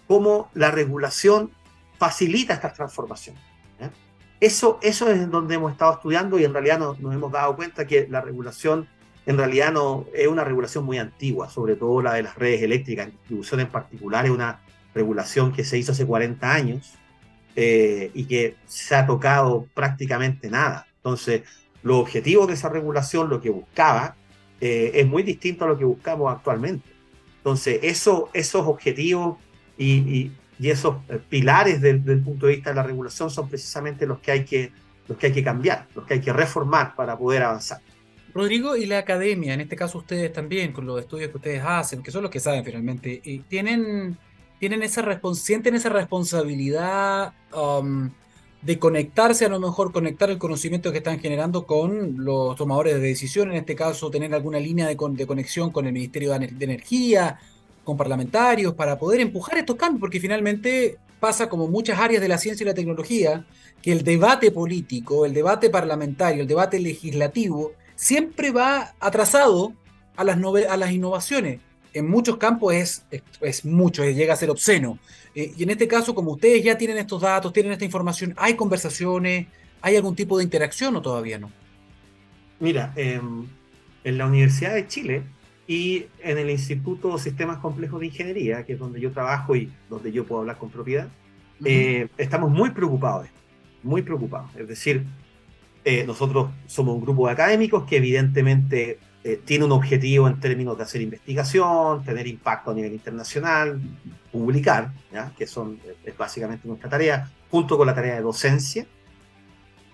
cómo 0.06 0.50
la 0.54 0.70
regulación 0.70 1.50
facilita 2.00 2.54
estas 2.54 2.74
transformaciones. 2.74 3.42
Eso, 4.40 4.78
eso 4.82 5.10
es 5.10 5.20
en 5.20 5.30
donde 5.30 5.56
hemos 5.56 5.70
estado 5.70 5.92
estudiando 5.92 6.38
y 6.38 6.44
en 6.44 6.54
realidad 6.54 6.78
nos 6.78 6.98
hemos 6.98 7.30
dado 7.30 7.54
cuenta 7.54 7.86
que 7.86 8.08
la 8.08 8.22
regulación 8.22 8.88
en 9.26 9.36
realidad 9.36 9.70
no 9.70 10.06
es 10.14 10.26
una 10.26 10.44
regulación 10.44 10.84
muy 10.84 10.96
antigua, 10.96 11.50
sobre 11.50 11.76
todo 11.76 12.00
la 12.00 12.14
de 12.14 12.22
las 12.22 12.36
redes 12.36 12.62
eléctricas, 12.62 13.06
en 13.06 13.12
distribución 13.12 13.60
en 13.60 13.68
particular, 13.68 14.24
es 14.24 14.30
una 14.30 14.60
regulación 14.94 15.52
que 15.52 15.62
se 15.62 15.76
hizo 15.76 15.92
hace 15.92 16.06
40 16.06 16.52
años 16.52 16.94
eh, 17.54 18.10
y 18.14 18.24
que 18.24 18.56
se 18.66 18.96
ha 18.96 19.06
tocado 19.06 19.66
prácticamente 19.74 20.48
nada. 20.48 20.86
Entonces, 20.96 21.42
los 21.82 21.98
objetivos 21.98 22.48
de 22.48 22.54
esa 22.54 22.70
regulación, 22.70 23.28
lo 23.28 23.42
que 23.42 23.50
buscaba, 23.50 24.16
eh, 24.60 24.92
es 24.94 25.06
muy 25.06 25.22
distinto 25.22 25.66
a 25.66 25.68
lo 25.68 25.78
que 25.78 25.84
buscamos 25.84 26.32
actualmente. 26.32 26.88
Entonces, 27.36 27.78
eso, 27.82 28.30
esos 28.32 28.66
objetivos 28.66 29.38
y, 29.76 30.32
esos 30.68 30.96
eh, 31.08 31.18
pilares 31.28 31.80
desde 31.80 32.12
el 32.12 32.22
punto 32.22 32.46
de 32.46 32.56
vista 32.56 32.70
de 32.70 32.76
la 32.76 32.82
regulación 32.82 33.30
son 33.30 33.48
precisamente 33.48 34.06
los 34.06 34.18
que 34.18 34.32
hay 34.32 34.44
que, 34.44 34.72
los 35.08 35.16
que, 35.16 35.28
hay 35.28 35.32
que 35.32 35.42
cambiar, 35.42 35.86
los 35.94 36.04
que 36.04 36.14
hay 36.14 36.20
que 36.20 36.32
reformar 36.32 36.94
para 36.94 37.16
poder 37.16 37.42
avanzar. 37.42 37.80
Rodrigo, 38.34 38.76
y 38.76 38.86
la 38.86 38.98
academia, 38.98 39.54
en 39.54 39.62
este 39.62 39.74
caso 39.74 39.98
ustedes 39.98 40.32
también, 40.32 40.72
con 40.72 40.86
los 40.86 41.00
estudios 41.00 41.30
que 41.30 41.36
ustedes 41.38 41.62
hacen, 41.64 42.02
que 42.02 42.10
son 42.10 42.22
los 42.22 42.30
que 42.30 42.40
saben 42.40 42.64
finalmente, 42.64 43.22
eh, 43.24 43.42
¿tienen, 43.48 44.18
tienen 44.58 44.82
esa 44.82 45.02
sienten 45.34 45.74
esa 45.74 45.88
responsabilidad 45.88 47.32
um, 47.52 48.10
de 48.62 48.78
conectarse, 48.78 49.46
a 49.46 49.48
lo 49.48 49.58
mejor 49.58 49.90
conectar 49.92 50.30
el 50.30 50.38
conocimiento 50.38 50.92
que 50.92 50.98
están 50.98 51.18
generando 51.18 51.66
con 51.66 52.24
los 52.24 52.56
tomadores 52.56 52.94
de 52.94 53.00
decisión, 53.00 53.50
en 53.50 53.56
este 53.56 53.74
caso 53.74 54.10
tener 54.10 54.34
alguna 54.34 54.60
línea 54.60 54.86
de, 54.86 54.96
de 55.12 55.26
conexión 55.26 55.70
con 55.70 55.86
el 55.86 55.92
Ministerio 55.92 56.38
de, 56.38 56.52
Energía, 56.60 57.40
con 57.90 57.96
parlamentarios, 57.96 58.74
para 58.74 58.98
poder 58.98 59.20
empujar 59.20 59.58
estos 59.58 59.76
cambios, 59.76 60.00
porque 60.00 60.20
finalmente 60.20 60.98
pasa 61.18 61.48
como 61.48 61.66
muchas 61.66 61.98
áreas 61.98 62.22
de 62.22 62.28
la 62.28 62.38
ciencia 62.38 62.64
y 62.64 62.66
la 62.66 62.74
tecnología, 62.74 63.44
que 63.82 63.92
el 63.92 64.04
debate 64.04 64.52
político, 64.52 65.26
el 65.26 65.34
debate 65.34 65.70
parlamentario, 65.70 66.42
el 66.42 66.48
debate 66.48 66.78
legislativo, 66.78 67.72
siempre 67.96 68.52
va 68.52 68.94
atrasado 69.00 69.72
a 70.16 70.24
las, 70.24 70.38
a 70.68 70.76
las 70.76 70.92
innovaciones. 70.92 71.60
En 71.92 72.08
muchos 72.08 72.36
campos 72.36 72.74
es, 72.74 73.04
es, 73.40 73.64
mucho, 73.64 74.04
llega 74.04 74.34
a 74.34 74.36
ser 74.36 74.50
obsceno. 74.50 74.98
Eh, 75.34 75.52
y 75.56 75.62
en 75.64 75.70
este 75.70 75.88
caso, 75.88 76.14
como 76.14 76.32
ustedes 76.32 76.62
ya 76.62 76.78
tienen 76.78 76.98
estos 76.98 77.22
datos, 77.22 77.52
tienen 77.52 77.72
esta 77.72 77.84
información, 77.84 78.34
¿hay 78.36 78.54
conversaciones? 78.54 79.48
¿Hay 79.82 79.96
algún 79.96 80.14
tipo 80.14 80.38
de 80.38 80.44
interacción 80.44 80.94
o 80.94 81.02
todavía 81.02 81.38
no? 81.38 81.50
Mira, 82.60 82.92
em, 82.94 83.46
en 84.04 84.18
la 84.18 84.26
Universidad 84.26 84.74
de 84.74 84.86
Chile 84.86 85.22
y 85.70 86.06
en 86.18 86.36
el 86.36 86.50
Instituto 86.50 87.16
Sistemas 87.16 87.58
Complejos 87.58 88.00
de 88.00 88.06
Ingeniería, 88.06 88.64
que 88.64 88.72
es 88.72 88.78
donde 88.80 89.00
yo 89.00 89.12
trabajo 89.12 89.54
y 89.54 89.72
donde 89.88 90.10
yo 90.10 90.26
puedo 90.26 90.40
hablar 90.40 90.58
con 90.58 90.68
propiedad, 90.68 91.06
eh, 91.64 92.08
estamos 92.18 92.50
muy 92.50 92.70
preocupados, 92.70 93.28
muy 93.84 94.02
preocupados. 94.02 94.50
Es 94.56 94.66
decir, 94.66 95.04
eh, 95.84 96.02
nosotros 96.04 96.50
somos 96.66 96.96
un 96.96 97.02
grupo 97.02 97.28
de 97.28 97.34
académicos 97.34 97.84
que 97.84 97.98
evidentemente 97.98 98.98
eh, 99.22 99.40
tiene 99.44 99.64
un 99.64 99.70
objetivo 99.70 100.26
en 100.26 100.40
términos 100.40 100.76
de 100.76 100.82
hacer 100.82 101.02
investigación, 101.02 102.02
tener 102.02 102.26
impacto 102.26 102.72
a 102.72 102.74
nivel 102.74 102.92
internacional, 102.92 103.80
publicar, 104.32 104.90
¿ya? 105.12 105.32
que 105.38 105.46
son, 105.46 105.78
es 106.04 106.18
básicamente 106.18 106.66
nuestra 106.66 106.90
tarea, 106.90 107.30
junto 107.48 107.78
con 107.78 107.86
la 107.86 107.94
tarea 107.94 108.16
de 108.16 108.22
docencia. 108.22 108.88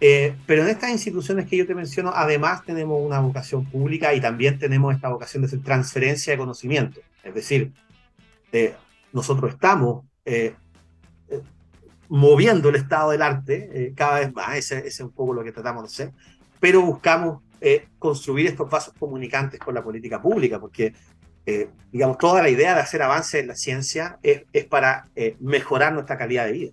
Eh, 0.01 0.35
pero 0.47 0.63
en 0.63 0.69
estas 0.69 0.91
instituciones 0.91 1.47
que 1.47 1.57
yo 1.57 1.67
te 1.67 1.75
menciono, 1.75 2.13
además 2.15 2.65
tenemos 2.65 3.01
una 3.01 3.21
vocación 3.21 3.65
pública 3.65 4.13
y 4.15 4.21
también 4.21 4.59
tenemos 4.59 4.95
esta 4.95 5.09
vocación 5.09 5.47
de 5.47 5.59
transferencia 5.59 6.33
de 6.33 6.39
conocimiento. 6.39 7.01
Es 7.23 7.35
decir, 7.35 7.73
nosotros 9.13 9.55
estamos 9.55 10.05
moviendo 12.09 12.69
el 12.69 12.77
estado 12.77 13.11
del 13.11 13.23
arte 13.23 13.71
eh, 13.73 13.93
cada 13.95 14.21
vez 14.21 14.33
más, 14.33 14.57
ese, 14.57 14.87
es 14.87 15.01
un 15.01 15.11
poco 15.11 15.35
lo 15.35 15.45
que 15.45 15.53
tratamos 15.53 15.83
de 15.83 15.87
hacer, 15.87 16.15
pero 16.61 16.83
buscamos 16.83 17.43
eh, 17.61 17.89
construir 17.99 18.47
estos 18.47 18.69
vasos 18.71 18.95
comunicantes 18.99 19.59
con 19.61 19.75
la 19.75 19.83
política 19.83 20.21
pública, 20.21 20.61
porque, 20.61 20.95
eh, 21.45 21.69
digamos, 21.91 22.19
toda 22.19 22.43
la 22.43 22.49
idea 22.49 22.75
de 22.75 22.81
hacer 22.81 23.03
avance 23.03 23.41
en 23.41 23.49
la 23.49 23.57
ciencia 23.57 24.19
es, 24.23 24.45
es 24.53 24.65
para 24.67 25.09
mejorar 25.41 25.93
nuestra 25.93 26.19
calidad 26.19 26.47
de 26.47 26.53
vida. 26.53 26.73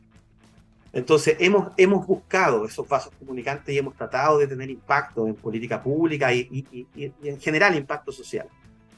Entonces, 0.93 1.35
hemos, 1.39 1.73
hemos 1.75 2.05
buscado 2.05 2.65
esos 2.65 2.87
vasos 2.87 3.11
comunicantes 3.17 3.73
y 3.73 3.79
hemos 3.79 3.95
tratado 3.95 4.37
de 4.37 4.47
tener 4.47 4.69
impacto 4.69 5.27
en 5.27 5.33
política 5.33 5.81
pública 5.81 6.31
y, 6.31 6.47
y, 6.51 6.87
y, 6.95 7.11
en 7.23 7.41
general 7.41 7.75
impacto 7.75 8.11
social. 8.11 8.47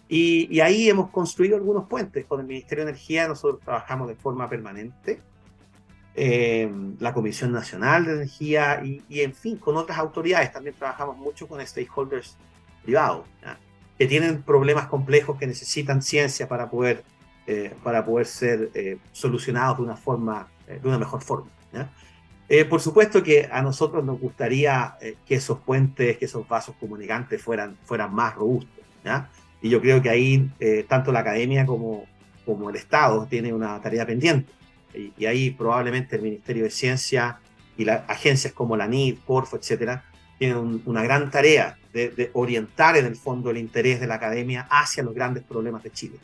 Y, 0.10 0.60
ahí 0.60 0.90
hemos 0.90 1.10
construido 1.10 1.56
algunos 1.56 1.88
puentes. 1.88 2.26
Con 2.26 2.42
el 2.42 2.48
Ministerio 2.48 2.84
de 2.84 2.92
Energía 2.92 3.30
nosotros 3.30 3.62
trabajamos 3.62 4.10
de 4.10 4.16
forma 4.16 4.50
permanente 4.50 5.22
eh, 6.14 6.70
la 7.00 7.14
Comisión 7.14 7.54
Nacional 7.54 8.06
de 8.06 8.14
Energía 8.14 8.84
y, 8.84 9.22
en 9.22 9.34
fin, 9.34 9.56
con 9.58 9.78
otras 9.78 9.98
autoridades. 9.98 10.52
También 10.52 10.76
trabajamos 10.76 11.18
mucho 11.18 11.48
con 11.48 11.66
stakeholders 11.66 12.38
privados, 12.84 13.26
que 13.98 14.06
tienen 14.06 14.44
problemas 14.44 14.88
complejos 14.88 15.40
que 15.40 15.48
necesitan 15.48 16.02
ciencia 16.02 16.48
para 16.48 16.70
poder, 16.70 17.04
eh, 17.48 17.74
para 17.84 18.06
poder 18.06 18.28
ser 18.28 18.70
eh, 18.74 18.98
solucionados 19.14 19.78
de 19.78 19.84
una, 19.84 19.96
forma, 19.96 20.50
de 20.68 20.88
una 20.88 21.00
mejor 21.00 21.24
forma. 21.24 21.55
Eh, 22.48 22.66
por 22.66 22.80
supuesto 22.80 23.24
que 23.24 23.50
a 23.52 23.62
nosotros 23.62 24.04
nos 24.06 24.20
gustaría 24.20 24.98
eh, 25.02 25.16
que 25.26 25.36
esos 25.36 25.60
puentes, 25.60 26.18
que 26.18 26.26
esos 26.26 26.48
vasos 26.48 26.76
comunicantes 26.80 27.42
fueran, 27.42 27.78
fueran 27.84 28.14
más 28.14 28.36
robustos. 28.36 28.72
Y 29.62 29.70
yo 29.70 29.82
creo 29.82 30.02
que 30.02 30.10
ahí 30.10 30.50
eh, 30.60 30.86
tanto 30.88 31.12
la 31.12 31.20
academia 31.20 31.66
como, 31.66 32.06
como 32.46 32.70
el 32.70 32.76
Estado 32.76 33.26
tiene 33.28 33.52
una 33.54 33.82
tarea 33.82 34.06
pendiente. 34.06 34.52
Y, 34.94 35.12
y 35.18 35.26
ahí 35.26 35.52
probablemente 35.52 36.16
el 36.16 36.22
Ministerio 36.22 36.64
de 36.64 36.70
Ciencia 36.70 37.40
y 37.78 37.86
las 37.86 38.08
agencias 38.08 38.54
como 38.54 38.78
la 38.78 38.88
NID, 38.88 39.18
Corfo, 39.26 39.58
etcétera, 39.58 40.04
tienen 40.38 40.82
una 40.86 41.04
gran 41.04 41.32
tarea 41.32 41.78
de, 41.94 42.30
orientar 42.34 42.98
en 42.98 43.06
el 43.06 43.16
fondo 43.16 43.50
el 43.50 43.58
interés 43.58 44.00
de 44.00 44.08
la 44.08 44.16
academia 44.16 44.68
hacia 44.70 45.02
los 45.04 45.14
grandes 45.14 45.44
problemas 45.44 45.82
de 45.84 45.92
Chile. 45.92 46.20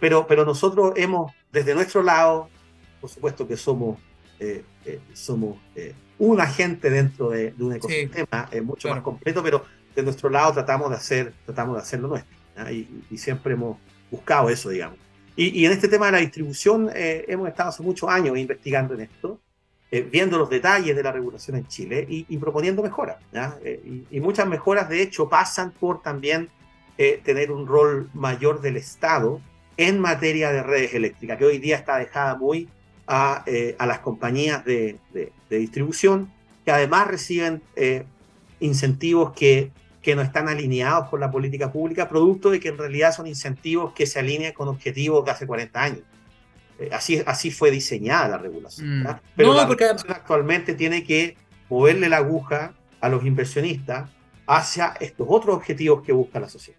pero, 0.00 0.26
pero 0.26 0.44
nosotros 0.44 0.94
hemos, 0.96 1.32
desde 1.52 1.74
nuestro 1.74 2.02
lado, 2.02 2.48
por 3.00 3.08
supuesto 3.10 3.46
que 3.46 3.56
somos, 3.56 3.98
eh, 4.50 4.64
eh, 4.84 5.00
somos 5.12 5.58
un 6.18 6.40
agente 6.40 6.90
dentro 6.90 7.30
de, 7.30 7.52
de 7.52 7.64
un 7.64 7.74
ecosistema 7.74 8.48
sí, 8.52 8.60
mucho 8.60 8.82
claro. 8.82 8.96
más 8.96 9.04
completo, 9.04 9.42
pero 9.42 9.64
de 9.94 10.02
nuestro 10.02 10.30
lado 10.30 10.52
tratamos 10.52 10.90
de 10.90 10.96
hacer, 10.96 11.32
tratamos 11.44 11.76
de 11.76 11.82
hacer 11.82 12.00
lo 12.00 12.08
nuestro. 12.08 12.34
Y, 12.70 12.88
y, 13.10 13.18
siempre 13.18 13.54
hemos 13.54 13.78
buscado 14.10 14.48
eso, 14.48 14.70
digamos. 14.70 14.96
Y, 15.34 15.60
y 15.60 15.66
en 15.66 15.72
este 15.72 15.88
tema 15.88 16.06
de 16.06 16.12
la 16.12 16.18
distribución, 16.18 16.88
hemos 16.94 17.48
estado 17.48 17.70
hace 17.70 17.82
muchos 17.82 18.08
años 18.08 18.38
investigando 18.38 18.94
en 18.94 19.00
esto 19.00 19.40
eh, 19.94 20.02
viendo 20.02 20.38
los 20.38 20.50
detalles 20.50 20.96
de 20.96 21.02
la 21.04 21.12
regulación 21.12 21.56
en 21.56 21.68
Chile 21.68 22.04
y, 22.10 22.26
y 22.28 22.38
proponiendo 22.38 22.82
mejoras. 22.82 23.18
Eh, 23.62 23.80
y, 24.10 24.16
y, 24.16 24.20
muchas 24.20 24.44
mejoras, 24.44 24.88
de 24.88 25.00
hecho, 25.00 25.28
pasan 25.28 25.70
por 25.70 26.02
también 26.02 26.48
eh, 26.98 27.20
tener 27.22 27.52
un 27.52 27.64
rol 27.64 28.10
mayor 28.12 28.60
del 28.60 28.76
Estado 28.76 29.40
en 29.76 30.00
materia 30.00 30.50
de 30.50 30.64
redes 30.64 30.94
eléctricas, 30.94 31.38
que 31.38 31.44
hoy 31.44 31.58
día 31.58 31.76
está 31.76 31.96
dejada 31.98 32.34
muy 32.34 32.68
a, 33.06 33.44
eh, 33.46 33.76
a 33.78 33.86
las 33.86 34.00
compañías 34.00 34.64
de, 34.64 34.98
de, 35.12 35.32
de, 35.50 35.56
distribución, 35.58 36.32
que 36.64 36.70
además 36.70 37.08
reciben 37.08 37.62
incentivos 38.60 39.32
que, 39.32 39.70
que 40.04 40.14
no 40.14 40.22
están 40.22 40.48
alineados 40.48 41.08
con 41.08 41.18
la 41.18 41.30
política 41.30 41.72
pública, 41.72 42.08
producto 42.08 42.50
de 42.50 42.60
que 42.60 42.68
en 42.68 42.78
realidad 42.78 43.14
son 43.14 43.26
incentivos 43.26 43.92
que 43.94 44.06
se 44.06 44.18
alinean 44.18 44.52
con 44.52 44.68
objetivos 44.68 45.24
de 45.24 45.30
hace 45.30 45.46
40 45.46 45.82
años. 45.82 46.02
Eh, 46.78 46.90
así, 46.92 47.22
así 47.26 47.50
fue 47.50 47.70
diseñada 47.70 48.28
la 48.28 48.38
regulación. 48.38 49.00
Mm. 49.00 49.06
Pero 49.34 49.48
no, 49.48 49.54
la 49.54 49.66
porque... 49.66 49.84
regulación 49.84 50.12
actualmente 50.12 50.74
tiene 50.74 51.04
que 51.04 51.36
moverle 51.70 52.08
la 52.08 52.18
aguja 52.18 52.74
a 53.00 53.08
los 53.08 53.24
inversionistas 53.24 54.10
hacia 54.46 54.94
estos 55.00 55.26
otros 55.30 55.56
objetivos 55.56 56.02
que 56.02 56.12
busca 56.12 56.38
la 56.38 56.50
sociedad. 56.50 56.78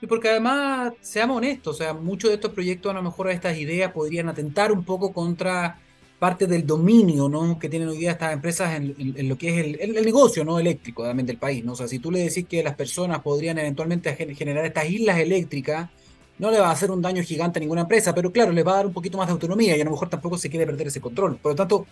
Y 0.00 0.06
porque 0.06 0.28
además, 0.28 0.92
seamos 1.00 1.38
honestos, 1.38 1.74
o 1.74 1.78
sea, 1.78 1.92
muchos 1.92 2.30
de 2.30 2.36
estos 2.36 2.52
proyectos, 2.52 2.90
a 2.90 2.94
lo 2.94 3.02
mejor 3.02 3.30
estas 3.30 3.58
ideas 3.58 3.92
podrían 3.92 4.28
atentar 4.28 4.70
un 4.70 4.84
poco 4.84 5.12
contra 5.12 5.80
parte 6.18 6.46
del 6.46 6.66
dominio 6.66 7.28
¿no? 7.28 7.58
que 7.58 7.68
tienen 7.68 7.88
hoy 7.88 7.98
día 7.98 8.12
estas 8.12 8.32
empresas 8.32 8.74
en, 8.74 9.28
lo 9.28 9.38
que 9.38 9.50
es 9.50 9.80
el, 9.80 9.96
el, 9.96 10.04
negocio 10.04 10.44
¿no? 10.44 10.58
eléctrico 10.58 11.04
también 11.04 11.26
del 11.26 11.38
país. 11.38 11.64
¿no? 11.64 11.72
O 11.72 11.76
sea, 11.76 11.88
si 11.88 11.98
tú 11.98 12.10
le 12.10 12.20
decís 12.20 12.46
que 12.48 12.62
las 12.62 12.74
personas 12.74 13.20
podrían 13.20 13.58
eventualmente 13.58 14.14
generar 14.34 14.64
estas 14.64 14.88
islas 14.90 15.18
eléctricas, 15.18 15.90
no 16.38 16.50
le 16.50 16.60
va 16.60 16.68
a 16.68 16.72
hacer 16.72 16.90
un 16.90 17.02
daño 17.02 17.22
gigante 17.22 17.58
a 17.58 17.60
ninguna 17.60 17.82
empresa, 17.82 18.14
pero 18.14 18.30
claro, 18.32 18.52
le 18.52 18.62
va 18.62 18.72
a 18.72 18.76
dar 18.76 18.86
un 18.86 18.92
poquito 18.92 19.18
más 19.18 19.26
de 19.26 19.32
autonomía 19.32 19.76
y 19.76 19.80
a 19.80 19.84
lo 19.84 19.90
mejor 19.90 20.08
tampoco 20.08 20.38
se 20.38 20.48
quiere 20.48 20.66
perder 20.66 20.88
ese 20.88 21.00
control. 21.00 21.36
Por 21.36 21.52
lo 21.52 21.56
tanto, 21.56 21.86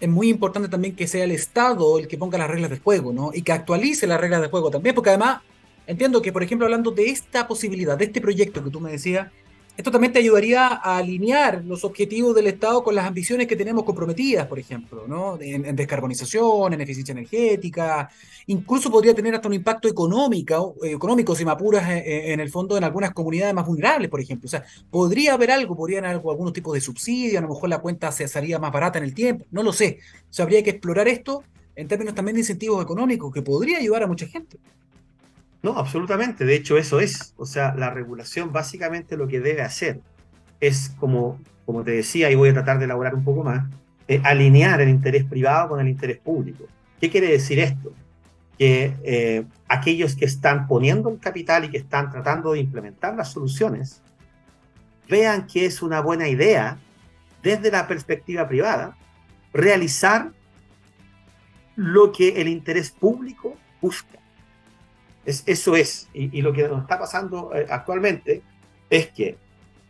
es 0.00 0.08
muy 0.08 0.30
importante 0.30 0.68
también 0.68 0.96
que 0.96 1.06
sea 1.06 1.24
el 1.24 1.30
Estado 1.30 1.98
el 1.98 2.08
que 2.08 2.18
ponga 2.18 2.38
las 2.38 2.50
reglas 2.50 2.70
de 2.70 2.78
juego, 2.78 3.12
¿no? 3.12 3.30
Y 3.34 3.42
que 3.42 3.52
actualice 3.52 4.06
las 4.06 4.20
reglas 4.20 4.40
de 4.40 4.48
juego 4.48 4.70
también, 4.70 4.94
porque 4.94 5.10
además 5.10 5.42
entiendo 5.86 6.22
que, 6.22 6.32
por 6.32 6.42
ejemplo, 6.42 6.66
hablando 6.66 6.90
de 6.90 7.10
esta 7.10 7.46
posibilidad, 7.46 7.96
de 7.96 8.06
este 8.06 8.20
proyecto 8.20 8.62
que 8.62 8.70
tú 8.70 8.80
me 8.80 8.90
decías, 8.90 9.28
esto 9.74 9.90
también 9.90 10.12
te 10.12 10.18
ayudaría 10.18 10.66
a 10.66 10.98
alinear 10.98 11.64
los 11.64 11.82
objetivos 11.82 12.34
del 12.34 12.46
Estado 12.46 12.84
con 12.84 12.94
las 12.94 13.06
ambiciones 13.06 13.46
que 13.46 13.56
tenemos 13.56 13.84
comprometidas, 13.84 14.46
por 14.46 14.58
ejemplo, 14.58 15.06
¿no? 15.08 15.38
En, 15.40 15.74
descarbonización, 15.74 16.74
en 16.74 16.80
eficiencia 16.82 17.12
energética, 17.12 18.10
incluso 18.48 18.90
podría 18.90 19.14
tener 19.14 19.34
hasta 19.34 19.48
un 19.48 19.54
impacto 19.54 19.88
económico, 19.88 20.74
económico 20.82 21.34
si 21.34 21.46
me 21.46 21.52
apuras, 21.52 21.88
en, 21.88 22.32
en, 22.32 22.40
el 22.40 22.50
fondo 22.50 22.76
en 22.76 22.84
algunas 22.84 23.12
comunidades 23.12 23.54
más 23.54 23.66
vulnerables, 23.66 24.10
por 24.10 24.20
ejemplo. 24.20 24.46
O 24.46 24.50
sea, 24.50 24.62
podría 24.90 25.32
haber 25.32 25.50
algo, 25.50 25.74
podrían 25.74 26.04
haber 26.04 26.16
algunos 26.18 26.52
tipos 26.52 26.74
de 26.74 26.82
subsidio, 26.82 27.38
a 27.38 27.42
lo 27.42 27.48
mejor 27.48 27.70
la 27.70 27.78
cuenta 27.78 28.12
se 28.12 28.26
haría 28.38 28.58
más 28.58 28.72
barata 28.72 28.98
en 28.98 29.04
el 29.04 29.14
tiempo, 29.14 29.46
no 29.50 29.62
lo 29.62 29.72
sé. 29.72 30.00
O 30.30 30.32
sea, 30.34 30.42
habría 30.42 30.62
que 30.62 30.70
explorar 30.70 31.08
esto 31.08 31.44
en 31.74 31.88
términos 31.88 32.14
también 32.14 32.34
de 32.34 32.40
incentivos 32.40 32.82
económicos, 32.82 33.32
que 33.32 33.40
podría 33.40 33.78
ayudar 33.78 34.02
a 34.02 34.06
mucha 34.06 34.26
gente. 34.26 34.58
No, 35.62 35.78
absolutamente. 35.78 36.44
De 36.44 36.54
hecho, 36.54 36.76
eso 36.76 37.00
es. 37.00 37.34
O 37.36 37.46
sea, 37.46 37.74
la 37.74 37.90
regulación 37.90 38.52
básicamente 38.52 39.16
lo 39.16 39.28
que 39.28 39.40
debe 39.40 39.62
hacer 39.62 40.00
es, 40.60 40.92
como, 40.98 41.40
como 41.64 41.84
te 41.84 41.92
decía, 41.92 42.30
y 42.30 42.34
voy 42.34 42.50
a 42.50 42.54
tratar 42.54 42.78
de 42.78 42.86
elaborar 42.86 43.14
un 43.14 43.24
poco 43.24 43.44
más, 43.44 43.64
eh, 44.08 44.20
alinear 44.24 44.80
el 44.80 44.88
interés 44.88 45.24
privado 45.24 45.70
con 45.70 45.80
el 45.80 45.88
interés 45.88 46.18
público. 46.18 46.64
¿Qué 47.00 47.10
quiere 47.10 47.28
decir 47.28 47.58
esto? 47.60 47.92
Que 48.58 48.96
eh, 49.04 49.44
aquellos 49.68 50.16
que 50.16 50.24
están 50.24 50.66
poniendo 50.66 51.08
el 51.08 51.18
capital 51.18 51.64
y 51.64 51.70
que 51.70 51.78
están 51.78 52.10
tratando 52.10 52.52
de 52.52 52.60
implementar 52.60 53.14
las 53.14 53.32
soluciones, 53.32 54.02
vean 55.08 55.46
que 55.46 55.66
es 55.66 55.82
una 55.82 56.00
buena 56.00 56.28
idea, 56.28 56.78
desde 57.42 57.70
la 57.70 57.88
perspectiva 57.88 58.46
privada, 58.46 58.96
realizar 59.52 60.30
lo 61.74 62.12
que 62.12 62.40
el 62.40 62.48
interés 62.48 62.90
público 62.90 63.56
busca. 63.80 64.21
Es, 65.24 65.44
eso 65.46 65.76
es. 65.76 66.08
Y, 66.12 66.38
y, 66.38 66.42
lo 66.42 66.52
que 66.52 66.66
nos 66.68 66.82
está 66.82 66.98
pasando 66.98 67.52
eh, 67.54 67.66
actualmente 67.70 68.42
es 68.90 69.08
que 69.08 69.36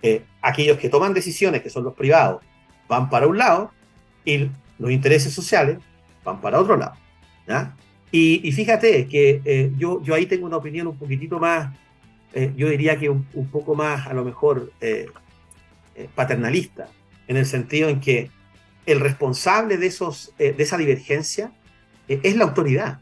eh, 0.03 0.23
aquellos 0.41 0.79
que 0.79 0.89
toman 0.89 1.15
decisiones, 1.15 1.63
que 1.63 1.71
son 1.71 1.85
los 1.85 1.95
privados, 1.95 2.43
van 2.89 3.09
para 3.09 3.27
un 3.27 3.39
lado 3.39 3.71
y 4.25 4.51
los 4.79 4.91
intereses 4.91 5.33
sociales 5.33 5.79
van 6.25 6.41
para 6.41 6.61
otro 6.61 6.77
lado. 6.77 6.95
¿ya? 7.47 7.75
Y, 8.11 8.47
y, 8.47 8.53
fíjate 8.53 9.07
que 9.07 9.41
eh, 9.45 9.73
yo, 9.79 10.03
yo 10.03 10.15
ahí 10.15 10.27
tengo 10.27 10.47
una 10.47 10.59
opinión 10.59 10.87
un 10.87 10.99
poquitito 10.99 11.39
más, 11.39 11.75
eh, 12.35 12.53
yo 12.57 12.69
diría 12.69 12.99
que 12.99 13.09
un, 13.09 13.27
un, 13.33 13.49
poco 13.49 13.75
más 13.75 14.07
a 14.07 14.13
lo 14.13 14.25
mejor 14.25 14.71
eh, 14.81 15.07
paternalista, 16.15 16.89
en 17.27 17.37
el 17.39 17.47
sentido 17.47 17.89
en 17.89 18.01
que 18.01 18.31
el 18.85 19.01
responsable 19.01 19.79
de, 19.79 19.87
esos, 19.87 20.35
de 20.37 20.55
esa 20.59 20.77
divergencia 20.77 21.53
es 22.09 22.37
la 22.37 22.45
autoridad 22.45 23.01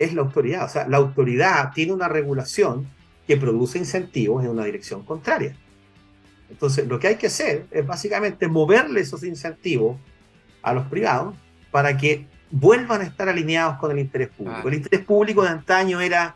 es 0.00 0.14
la 0.14 0.22
autoridad. 0.22 0.64
O 0.64 0.68
sea, 0.68 0.88
la 0.88 0.96
autoridad 0.96 1.70
tiene 1.72 1.92
una 1.92 2.08
regulación 2.08 2.88
que 3.26 3.36
produce 3.36 3.78
incentivos 3.78 4.42
en 4.42 4.50
una 4.50 4.64
dirección 4.64 5.04
contraria. 5.04 5.54
Entonces, 6.48 6.88
lo 6.88 6.98
que 6.98 7.08
hay 7.08 7.16
que 7.16 7.28
hacer 7.28 7.66
es 7.70 7.86
básicamente 7.86 8.48
moverle 8.48 9.00
esos 9.02 9.22
incentivos 9.22 9.98
a 10.62 10.72
los 10.72 10.86
privados 10.86 11.36
para 11.70 11.96
que 11.96 12.26
vuelvan 12.50 13.02
a 13.02 13.04
estar 13.04 13.28
alineados 13.28 13.78
con 13.78 13.92
el 13.92 14.00
interés 14.00 14.30
público. 14.30 14.62
Ah. 14.64 14.66
El 14.66 14.74
interés 14.74 15.04
público 15.06 15.42
de 15.42 15.50
antaño 15.50 16.00
era 16.00 16.34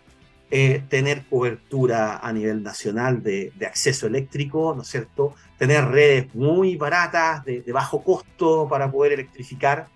eh, 0.50 0.84
tener 0.88 1.24
cobertura 1.24 2.18
a 2.18 2.32
nivel 2.32 2.62
nacional 2.62 3.22
de, 3.22 3.50
de, 3.56 3.66
acceso 3.66 4.06
eléctrico, 4.06 4.74
¿no 4.76 4.82
es 4.82 4.88
cierto? 4.88 5.34
Tener 5.58 5.86
redes 5.86 6.32
muy 6.34 6.76
baratas, 6.76 7.44
de, 7.44 7.62
de 7.62 7.72
bajo 7.72 8.04
costo 8.04 8.68
para 8.68 8.88
poder 8.90 9.14
electrificar 9.14 9.88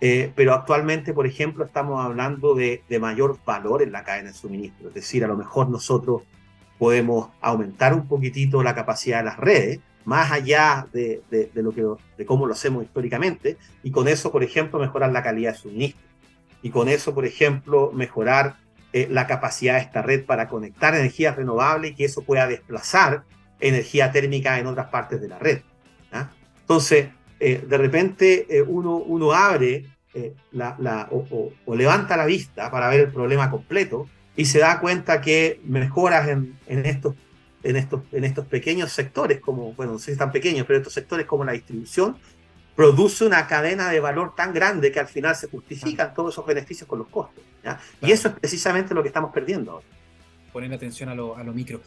eh, 0.00 0.32
pero 0.34 0.54
actualmente, 0.54 1.12
por 1.12 1.26
ejemplo, 1.26 1.64
estamos 1.64 2.04
hablando 2.04 2.54
de, 2.54 2.82
de, 2.88 2.98
mayor 2.98 3.38
valor 3.44 3.82
en 3.82 3.92
la 3.92 4.02
cadena 4.02 4.30
de 4.30 4.34
suministro. 4.34 4.88
Es 4.88 4.94
decir, 4.94 5.24
a 5.24 5.28
lo 5.28 5.36
mejor 5.36 5.68
nosotros 5.68 6.22
podemos 6.78 7.28
aumentar 7.42 7.92
un 7.92 8.08
poquitito 8.08 8.62
la 8.62 8.74
capacidad 8.74 9.18
de 9.18 9.24
las 9.24 9.36
redes, 9.36 9.80
más 10.06 10.32
allá 10.32 10.86
de, 10.92 11.22
de, 11.30 11.62
lo 11.62 11.72
que, 11.72 11.84
de 12.16 12.24
cómo 12.24 12.46
lo 12.46 12.54
hacemos 12.54 12.82
históricamente, 12.82 13.58
y 13.82 13.90
con 13.90 14.08
eso, 14.08 14.32
por 14.32 14.42
ejemplo, 14.42 14.78
mejorar 14.78 15.12
la 15.12 15.22
calidad 15.22 15.52
de 15.52 15.58
suministro. 15.58 16.02
Y 16.62 16.70
con 16.70 16.88
eso, 16.88 17.14
por 17.14 17.26
ejemplo, 17.26 17.92
mejorar 17.94 18.56
eh, 18.92 19.06
la 19.10 19.26
capacidad 19.26 19.74
de 19.74 19.80
esta 19.82 20.02
red 20.02 20.24
para 20.24 20.48
conectar 20.48 20.94
energías 20.94 21.36
renovables 21.36 21.92
y 21.92 21.94
que 21.94 22.04
eso 22.06 22.22
pueda 22.22 22.46
desplazar 22.46 23.24
energía 23.60 24.10
térmica 24.10 24.58
en 24.58 24.66
otras 24.66 24.88
partes 24.88 25.20
de 25.20 25.28
la 25.28 25.38
red. 25.38 25.60
¿ah? 26.12 26.30
Entonces, 26.62 27.08
eh, 27.40 27.64
de 27.66 27.78
repente 27.78 28.46
eh, 28.50 28.62
uno, 28.62 28.96
uno 28.96 29.32
abre 29.32 29.86
eh, 30.12 30.34
la, 30.52 30.76
la, 30.78 31.08
o, 31.10 31.26
o, 31.30 31.52
o, 31.64 31.74
levanta 31.74 32.16
la 32.16 32.26
vista 32.26 32.70
para 32.70 32.88
ver 32.88 33.00
el 33.00 33.12
problema 33.12 33.50
completo 33.50 34.08
y 34.36 34.44
se 34.44 34.58
da 34.58 34.78
cuenta 34.78 35.22
que 35.22 35.60
mejoras 35.64 36.28
en, 36.28 36.58
en, 36.66 36.84
estos, 36.84 37.14
en, 37.62 37.76
estos, 37.76 38.02
en 38.12 38.24
estos 38.24 38.46
pequeños 38.46 38.92
sectores, 38.92 39.40
como, 39.40 39.72
bueno, 39.72 39.92
no 39.92 39.98
sé 39.98 40.06
si 40.06 40.12
están 40.12 40.32
pequeños, 40.32 40.66
pero 40.66 40.78
estos 40.78 40.92
sectores 40.92 41.26
como 41.26 41.44
la 41.44 41.52
distribución, 41.52 42.16
produce 42.76 43.24
una 43.24 43.46
cadena 43.46 43.90
de 43.90 44.00
valor 44.00 44.34
tan 44.34 44.52
grande 44.52 44.92
que 44.92 45.00
al 45.00 45.08
final 45.08 45.34
se 45.34 45.48
justifican 45.48 46.12
todos 46.12 46.34
esos 46.34 46.46
beneficios 46.46 46.88
con 46.88 46.98
los 46.98 47.08
costos. 47.08 47.42
¿ya? 47.64 47.76
Claro. 47.76 47.80
Y 48.02 48.12
eso 48.12 48.28
es 48.28 48.34
precisamente 48.34 48.94
lo 48.94 49.02
que 49.02 49.08
estamos 49.08 49.32
perdiendo 49.32 49.72
ahora. 49.72 49.86
Poner 50.52 50.72
atención 50.72 51.08
a 51.08 51.14
lo, 51.14 51.36
a 51.36 51.42
lo 51.42 51.52
micro. 51.52 51.80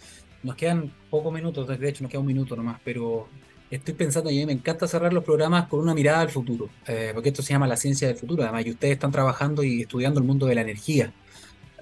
Nos 0.43 0.55
quedan 0.55 0.91
pocos 1.09 1.33
minutos, 1.33 1.67
de 1.67 1.89
hecho 1.89 2.03
nos 2.03 2.11
queda 2.11 2.19
un 2.19 2.27
minuto 2.27 2.55
nomás, 2.55 2.79
pero 2.83 3.27
estoy 3.75 3.93
pensando, 3.93 4.29
y 4.29 4.37
a 4.37 4.41
mí 4.41 4.45
me 4.45 4.53
encanta 4.53 4.87
cerrar 4.87 5.13
los 5.13 5.23
programas 5.23 5.67
con 5.67 5.79
una 5.79 5.93
mirada 5.93 6.21
al 6.21 6.29
futuro, 6.29 6.69
eh, 6.87 7.11
porque 7.13 7.29
esto 7.29 7.41
se 7.41 7.53
llama 7.53 7.67
la 7.67 7.77
ciencia 7.77 8.07
del 8.07 8.17
futuro, 8.17 8.43
además, 8.43 8.65
y 8.65 8.71
ustedes 8.71 8.93
están 8.93 9.11
trabajando 9.11 9.63
y 9.63 9.81
estudiando 9.81 10.19
el 10.19 10.25
mundo 10.25 10.45
de 10.45 10.55
la 10.55 10.61
energía. 10.61 11.11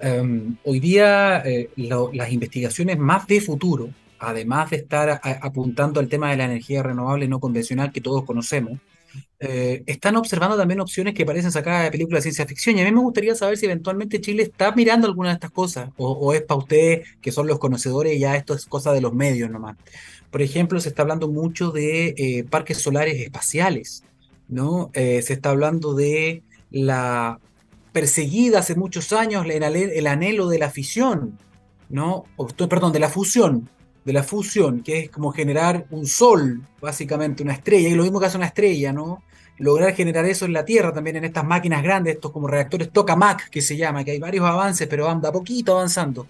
Um, 0.02 0.56
hoy 0.64 0.80
día 0.80 1.42
eh, 1.44 1.70
las 1.76 2.32
investigaciones 2.32 2.98
más 2.98 3.26
de 3.26 3.40
futuro, 3.40 3.90
además 4.18 4.70
de 4.70 4.78
estar 4.78 5.20
apuntando 5.22 6.00
al 6.00 6.08
tema 6.08 6.30
de 6.30 6.36
la 6.36 6.44
energía 6.44 6.82
renovable 6.82 7.28
no 7.28 7.38
convencional 7.38 7.92
que 7.92 8.00
todos 8.00 8.24
conocemos, 8.24 8.78
eh, 9.44 9.82
están 9.86 10.14
observando 10.14 10.56
también 10.56 10.78
opciones 10.78 11.14
que 11.14 11.26
parecen 11.26 11.50
sacadas 11.50 11.82
de 11.82 11.90
películas 11.90 12.20
de 12.20 12.30
ciencia 12.30 12.46
ficción. 12.46 12.78
Y 12.78 12.82
a 12.82 12.84
mí 12.84 12.92
me 12.92 13.00
gustaría 13.00 13.34
saber 13.34 13.58
si 13.58 13.66
eventualmente 13.66 14.20
Chile 14.20 14.44
está 14.44 14.70
mirando 14.70 15.08
alguna 15.08 15.30
de 15.30 15.34
estas 15.34 15.50
cosas, 15.50 15.90
o, 15.96 16.32
es 16.32 16.42
para 16.42 16.58
ustedes 16.58 17.08
que 17.20 17.32
son 17.32 17.48
los 17.48 17.58
conocedores 17.58 18.16
ya 18.20 18.36
esto 18.36 18.54
es 18.54 18.66
cosa 18.66 18.92
de 18.92 19.00
los 19.00 19.12
medios 19.12 19.50
nomás. 19.50 19.76
Por 20.30 20.42
ejemplo, 20.42 20.78
se 20.78 20.90
está 20.90 21.02
hablando 21.02 21.26
mucho 21.26 21.72
de 21.72 22.14
eh, 22.16 22.44
parques 22.48 22.78
solares 22.78 23.20
espaciales, 23.20 24.04
¿no? 24.46 24.90
Eh, 24.94 25.22
se 25.22 25.32
está 25.32 25.50
hablando 25.50 25.94
de 25.94 26.44
la 26.70 27.40
perseguida 27.90 28.60
hace 28.60 28.76
muchos 28.76 29.12
años 29.12 29.44
el, 29.44 30.06
anhelo 30.06 30.46
de 30.46 30.58
la 30.60 30.70
fisión, 30.70 31.36
¿no? 31.88 32.26
perdón, 32.68 32.92
de 32.92 33.00
la 33.00 33.08
fusión, 33.08 33.68
de 34.04 34.12
la 34.12 34.22
fusión, 34.22 34.84
que 34.84 35.00
es 35.00 35.10
como 35.10 35.32
generar 35.32 35.84
un 35.90 36.06
sol, 36.06 36.62
básicamente, 36.80 37.42
una 37.42 37.54
estrella, 37.54 37.88
y 37.88 37.94
lo 37.94 38.04
mismo 38.04 38.20
que 38.20 38.26
hace 38.26 38.36
una 38.36 38.46
estrella, 38.46 38.92
¿no? 38.92 39.20
Lograr 39.58 39.94
generar 39.94 40.24
eso 40.24 40.44
en 40.44 40.52
la 40.52 40.64
Tierra, 40.64 40.92
también 40.92 41.16
en 41.16 41.24
estas 41.24 41.44
máquinas 41.44 41.82
grandes, 41.82 42.14
estos 42.14 42.32
como 42.32 42.48
reactores 42.48 42.90
tokamak 42.90 43.48
que 43.48 43.62
se 43.62 43.76
llama, 43.76 44.04
que 44.04 44.12
hay 44.12 44.18
varios 44.18 44.44
avances, 44.44 44.88
pero 44.88 45.06
van 45.06 45.24
a 45.24 45.32
poquito 45.32 45.72
avanzando. 45.72 46.26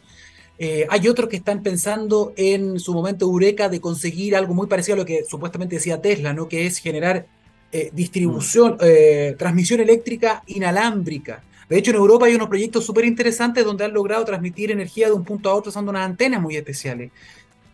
Eh, 0.59 0.87
hay 0.89 1.09
otros 1.09 1.29
que 1.29 1.37
están 1.37 1.63
pensando 1.63 2.33
en 2.37 2.79
su 2.79 2.93
momento 2.93 3.25
Eureka 3.25 3.69
de 3.69 3.81
conseguir 3.81 4.37
algo 4.37 4.55
muy 4.55 4.67
parecido 4.67 4.95
a 4.95 4.99
lo 4.99 5.05
que 5.05 5.25
supuestamente 5.25 5.77
decía 5.77 6.01
Tesla, 6.01 6.33
¿no? 6.33 6.47
que 6.47 6.67
es 6.67 6.79
generar 6.79 7.27
eh, 7.73 7.91
distribución, 7.93 8.75
mm. 8.75 8.79
eh, 8.83 9.35
transmisión 9.39 9.81
eléctrica 9.81 10.43
inalámbrica. 10.47 11.43
De 11.69 11.79
hecho, 11.79 11.91
en 11.91 11.97
Europa 11.97 12.27
hay 12.27 12.35
unos 12.35 12.49
proyectos 12.49 12.85
súper 12.85 13.07
interesantes 13.07 13.65
donde 13.65 13.85
han 13.85 13.95
logrado 13.95 14.25
transmitir 14.25 14.71
energía 14.71 15.07
de 15.07 15.15
un 15.15 15.25
punto 15.25 15.49
a 15.49 15.55
otro 15.55 15.71
usando 15.71 15.91
unas 15.91 16.05
antenas 16.05 16.41
muy 16.41 16.55
especiales. 16.55 17.11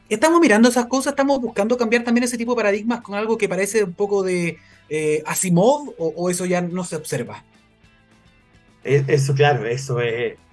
Estamos 0.09 0.41
mirando 0.41 0.69
esas 0.69 0.87
cosas, 0.87 1.13
estamos 1.13 1.41
buscando 1.41 1.77
cambiar 1.77 2.05
también 2.05 2.25
ese 2.25 2.39
tipo 2.39 2.53
de 2.53 2.57
paradigmas 2.57 3.01
con 3.01 3.17
algo 3.17 3.37
que 3.37 3.49
parece 3.49 3.85
un 3.85 3.93
poco 3.93 4.23
de, 4.23 4.57
eh, 4.89 5.23
Asimov 5.27 5.95
o, 5.99 6.31
eso 6.31 6.47
ya 6.47 6.61
no 6.61 6.85
se 6.85 6.97
observa? 6.97 7.45
E, 8.85 9.05
eso, 9.09 9.35
claro, 9.35 9.67
eso, 9.67 9.99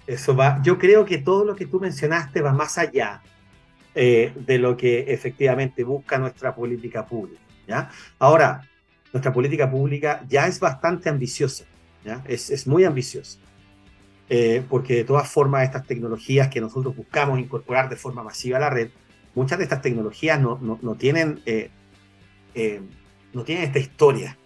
eso 0.08 0.36
va. 0.36 0.62
Yo 0.64 0.78
creo 0.78 1.06
que 1.06 1.18
todo 1.18 1.46
lo 1.46 1.56
que 1.56 1.66
tú 1.66 1.80
mencionaste 1.80 2.42
va 2.42 2.54
más 2.54 2.78
allá 2.78 3.22
eh, 3.94 4.34
de 4.36 4.58
lo 4.58 4.76
que 4.76 5.14
efectivamente 5.14 5.84
busca 5.84 6.18
nuestra 6.18 6.54
política 6.54 7.06
pública. 7.06 7.42
¿ya? 7.68 7.90
Ahora, 8.20 8.62
nuestra 9.14 9.32
política 9.32 9.72
pública 9.72 10.22
ya 10.28 10.48
es 10.48 10.60
bastante 10.60 11.08
ambiciosa, 11.08 11.64
¿ya? 12.04 12.22
Es, 12.28 12.50
es 12.50 12.68
muy 12.68 12.84
ambiciosa. 12.84 13.40
Eh, 14.28 14.64
porque 14.68 14.96
de 14.96 15.04
todas 15.06 15.30
formas 15.30 15.64
estas 15.64 15.86
tecnologías 15.86 16.50
que 16.50 16.60
nosotros 16.60 16.96
buscamos 16.96 17.40
incorporar 17.40 17.88
de 17.88 17.96
forma 17.96 18.24
masiva 18.24 18.58
a 18.58 18.62
la 18.62 18.70
red, 18.70 18.90
muchas 19.36 19.60
de 19.60 19.64
estas 19.64 19.82
tecnologías 19.82 20.42
no, 20.42 20.58
no, 20.62 20.80
no 20.82 20.96
tienen 20.96 21.42
no 23.36 23.44
tienen 23.44 23.66
esta 23.66 23.80
historia, 23.80 24.38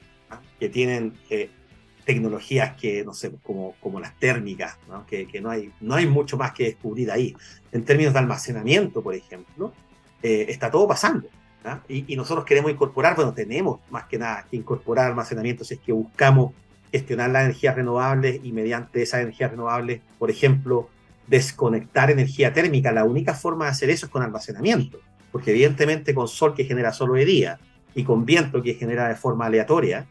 que 0.60 0.68
tienen 0.68 1.14
eh, 1.30 1.50
tecnologías 2.06 2.76
que, 2.76 3.06
no 3.06 3.14
sé, 3.14 3.32
como, 3.44 3.76
como 3.80 4.00
las 4.00 4.18
térmicas, 4.18 4.78
Que, 5.08 5.28
que, 5.28 5.40
no, 5.40 5.52
hay, 5.52 5.72
no 5.80 5.94
hay 5.94 6.08
mucho 6.08 6.38
más 6.38 6.52
que 6.54 6.64
descubrir 6.66 7.12
ahí. 7.12 7.36
En 7.72 7.86
términos 7.86 8.14
de 8.14 8.20
almacenamiento, 8.20 9.04
por 9.04 9.14
ejemplo, 9.14 9.72
eh, 10.24 10.48
está 10.50 10.72
todo 10.72 10.88
pasando. 10.88 11.28
Y, 11.88 12.12
y, 12.12 12.16
nosotros 12.16 12.46
queremos 12.46 12.72
incorporar, 12.72 13.16
bueno, 13.16 13.32
tenemos 13.34 13.80
más 13.92 14.06
que 14.06 14.18
nada 14.18 14.46
que 14.50 14.58
incorporar 14.58 15.06
almacenamiento 15.06 15.64
si 15.64 15.76
es 15.76 15.80
que 15.80 15.92
buscamos 15.92 16.54
gestionar 16.92 17.30
las 17.30 17.44
energías 17.44 17.76
renovables 17.76 18.40
y 18.44 18.52
mediante 18.52 19.04
esas 19.04 19.22
energías 19.22 19.52
renovables, 19.52 20.02
por 20.18 20.32
ejemplo, 20.32 20.90
desconectar 21.28 22.10
energía 22.10 22.54
térmica. 22.54 22.92
La 22.92 23.04
única 23.04 23.36
forma 23.36 23.66
de 23.66 23.72
hacer 23.72 23.92
eso 23.92 24.08
es 24.08 24.12
con 24.12 24.24
almacenamiento, 24.24 25.00
porque 25.32 25.52
evidentemente 25.52 26.16
con 26.16 26.28
sol 26.28 26.56
que 26.56 26.64
genera 26.64 26.92
solo 26.92 27.14
de 27.14 27.26
día 27.26 27.60
y 27.96 28.04
con 28.04 28.26
viento 28.26 28.62
que 28.62 28.76
genera 28.76 29.08
de 29.08 29.16
forma 29.16 29.46
aleatoria, 29.46 30.08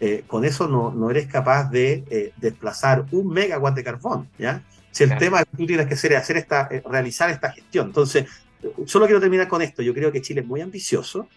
eh, 0.00 0.24
con 0.26 0.44
eso 0.44 0.68
no, 0.68 0.92
no, 0.92 1.10
eres 1.10 1.26
capaz 1.26 1.70
de 1.70 2.04
eh, 2.08 2.32
desplazar 2.36 3.04
un 3.10 3.28
megawatt 3.28 3.74
de 3.74 3.84
carbón, 3.84 4.28
¿ya? 4.38 4.62
Si 4.90 5.04
el 5.04 5.16
tema 5.18 5.44
que 5.44 5.56
tú 5.56 5.66
tienes 5.66 5.86
que 5.86 5.94
hacer 5.94 6.12
es 6.12 6.18
hacer 6.18 6.36
esta, 6.36 6.68
eh, 6.70 6.82
realizar 6.88 7.30
esta 7.30 7.52
gestión. 7.52 7.88
Entonces, 7.88 8.26
solo 8.86 9.06
quiero 9.06 9.20
terminar 9.20 9.46
con 9.46 9.62
esto. 9.62 9.82
Yo 9.82 9.94
creo 9.94 10.10
que 10.10 10.22
Chile 10.22 10.40
es 10.40 10.46
muy 10.46 10.60
ambicioso, 10.60 11.28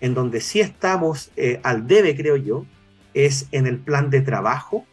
en 0.00 0.14
donde 0.14 0.40
sí 0.40 0.60
estamos 0.60 1.30
al 1.62 1.86
debe, 1.86 2.16
creo 2.16 2.36
yo, 2.36 2.66
es 3.14 3.48
en 3.50 3.66
el 3.66 3.78
plan 3.78 4.10
de 4.10 4.20
trabajo 4.20 4.86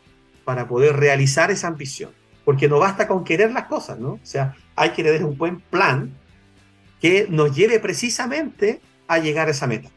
para 0.44 0.68
poder 0.68 0.96
realizar 0.96 1.52
esa 1.52 1.68
ambición. 1.68 2.12
Porque 2.46 2.68
no 2.68 2.80
basta 2.80 3.08
con 3.08 3.24
querer 3.24 3.52
las 3.52 3.66
cosas, 3.66 4.00
¿no? 4.00 4.14
O 4.14 4.20
sea, 4.24 4.56
hay 4.76 4.92
que 4.92 5.04
tener 5.04 5.24
un 5.24 5.38
buen 5.38 5.60
plan 5.60 6.12
que 7.00 7.28
nos 7.30 7.56
lleve 7.56 7.80
precisamente 7.80 8.82
a 9.08 9.20
llegar 9.20 9.48
a 9.48 9.52
esa 9.52 9.68
meta. 9.68 9.90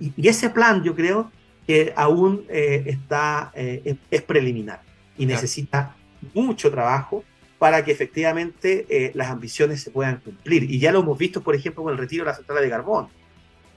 Y, 0.00 0.28
ese 0.28 0.50
plan 0.50 0.82
yo 0.82 0.94
creo 0.94 1.30
que 1.66 1.92
aún 1.96 2.44
eh, 2.48 2.84
está, 2.86 3.52
eh, 3.54 3.96
es 4.10 4.22
preliminar 4.22 4.82
y 5.16 5.26
necesita 5.26 5.96
mucho 6.34 6.70
trabajo 6.70 7.24
para 7.62 7.84
que 7.84 7.92
efectivamente 7.92 8.86
eh, 8.88 9.12
las 9.14 9.30
ambiciones 9.30 9.80
se 9.80 9.92
puedan 9.92 10.16
cumplir. 10.16 10.68
Y 10.68 10.80
ya 10.80 10.90
lo 10.90 10.98
hemos 10.98 11.16
visto, 11.16 11.42
por 11.42 11.54
ejemplo, 11.54 11.84
con 11.84 11.92
el 11.92 11.98
retiro 11.98 12.24
de 12.24 12.30
la 12.32 12.36
central 12.36 12.60
de 12.60 12.68
carbón, 12.68 13.06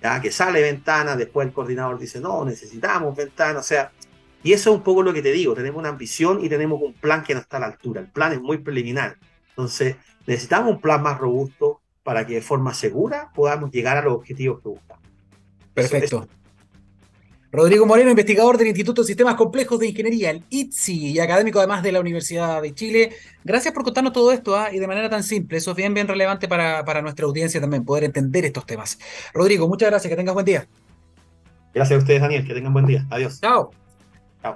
ya 0.01 0.19
que 0.19 0.31
sale 0.31 0.59
ventana, 0.59 1.15
después 1.15 1.47
el 1.47 1.53
coordinador 1.53 1.99
dice, 1.99 2.19
no, 2.19 2.43
necesitamos 2.43 3.15
ventana, 3.15 3.59
o 3.59 3.63
sea, 3.63 3.91
y 4.41 4.53
eso 4.53 4.71
es 4.71 4.77
un 4.77 4.83
poco 4.83 5.03
lo 5.03 5.13
que 5.13 5.21
te 5.21 5.31
digo, 5.31 5.53
tenemos 5.53 5.77
una 5.77 5.89
ambición 5.89 6.43
y 6.43 6.49
tenemos 6.49 6.81
un 6.81 6.93
plan 6.93 7.23
que 7.23 7.35
no 7.35 7.41
está 7.41 7.57
a 7.57 7.59
la 7.59 7.65
altura, 7.67 8.01
el 8.01 8.07
plan 8.07 8.33
es 8.33 8.41
muy 8.41 8.57
preliminar, 8.57 9.17
entonces 9.49 9.97
necesitamos 10.25 10.73
un 10.73 10.81
plan 10.81 11.03
más 11.03 11.19
robusto 11.19 11.81
para 12.01 12.25
que 12.25 12.33
de 12.33 12.41
forma 12.41 12.73
segura 12.73 13.31
podamos 13.35 13.69
llegar 13.69 13.97
a 13.97 14.01
los 14.01 14.13
objetivos 14.13 14.61
que 14.63 14.69
buscamos. 14.69 15.04
Perfecto. 15.75 16.27
Rodrigo 17.51 17.85
Moreno, 17.85 18.09
investigador 18.09 18.57
del 18.57 18.67
Instituto 18.67 19.01
de 19.01 19.07
Sistemas 19.07 19.35
Complejos 19.35 19.79
de 19.79 19.87
Ingeniería, 19.87 20.31
el 20.31 20.43
ITSI, 20.49 21.11
y 21.11 21.19
académico 21.19 21.59
además 21.59 21.83
de 21.83 21.91
la 21.91 22.01
Universidad 22.01 22.61
de 22.61 22.73
Chile. 22.73 23.11
Gracias 23.45 23.73
por 23.73 23.83
contarnos 23.83 24.11
todo 24.11 24.33
esto 24.33 24.57
¿ah? 24.57 24.73
y 24.73 24.79
de 24.79 24.87
manera 24.87 25.09
tan 25.09 25.23
simple. 25.23 25.57
Eso 25.57 25.71
es 25.71 25.77
bien, 25.77 25.93
bien 25.93 26.07
relevante 26.07 26.49
para, 26.49 26.83
para 26.83 27.01
nuestra 27.01 27.25
audiencia 27.25 27.61
también, 27.61 27.85
poder 27.85 28.03
entender 28.03 28.43
estos 28.43 28.65
temas. 28.65 28.99
Rodrigo, 29.33 29.69
muchas 29.69 29.89
gracias, 29.89 30.09
que 30.09 30.17
tengas 30.17 30.33
buen 30.33 30.45
día. 30.45 30.67
Gracias 31.73 31.97
a 31.97 32.01
ustedes, 32.01 32.21
Daniel, 32.21 32.45
que 32.45 32.53
tengan 32.53 32.73
buen 32.73 32.87
día. 32.87 33.05
Adiós. 33.09 33.39
Chao. 33.39 33.71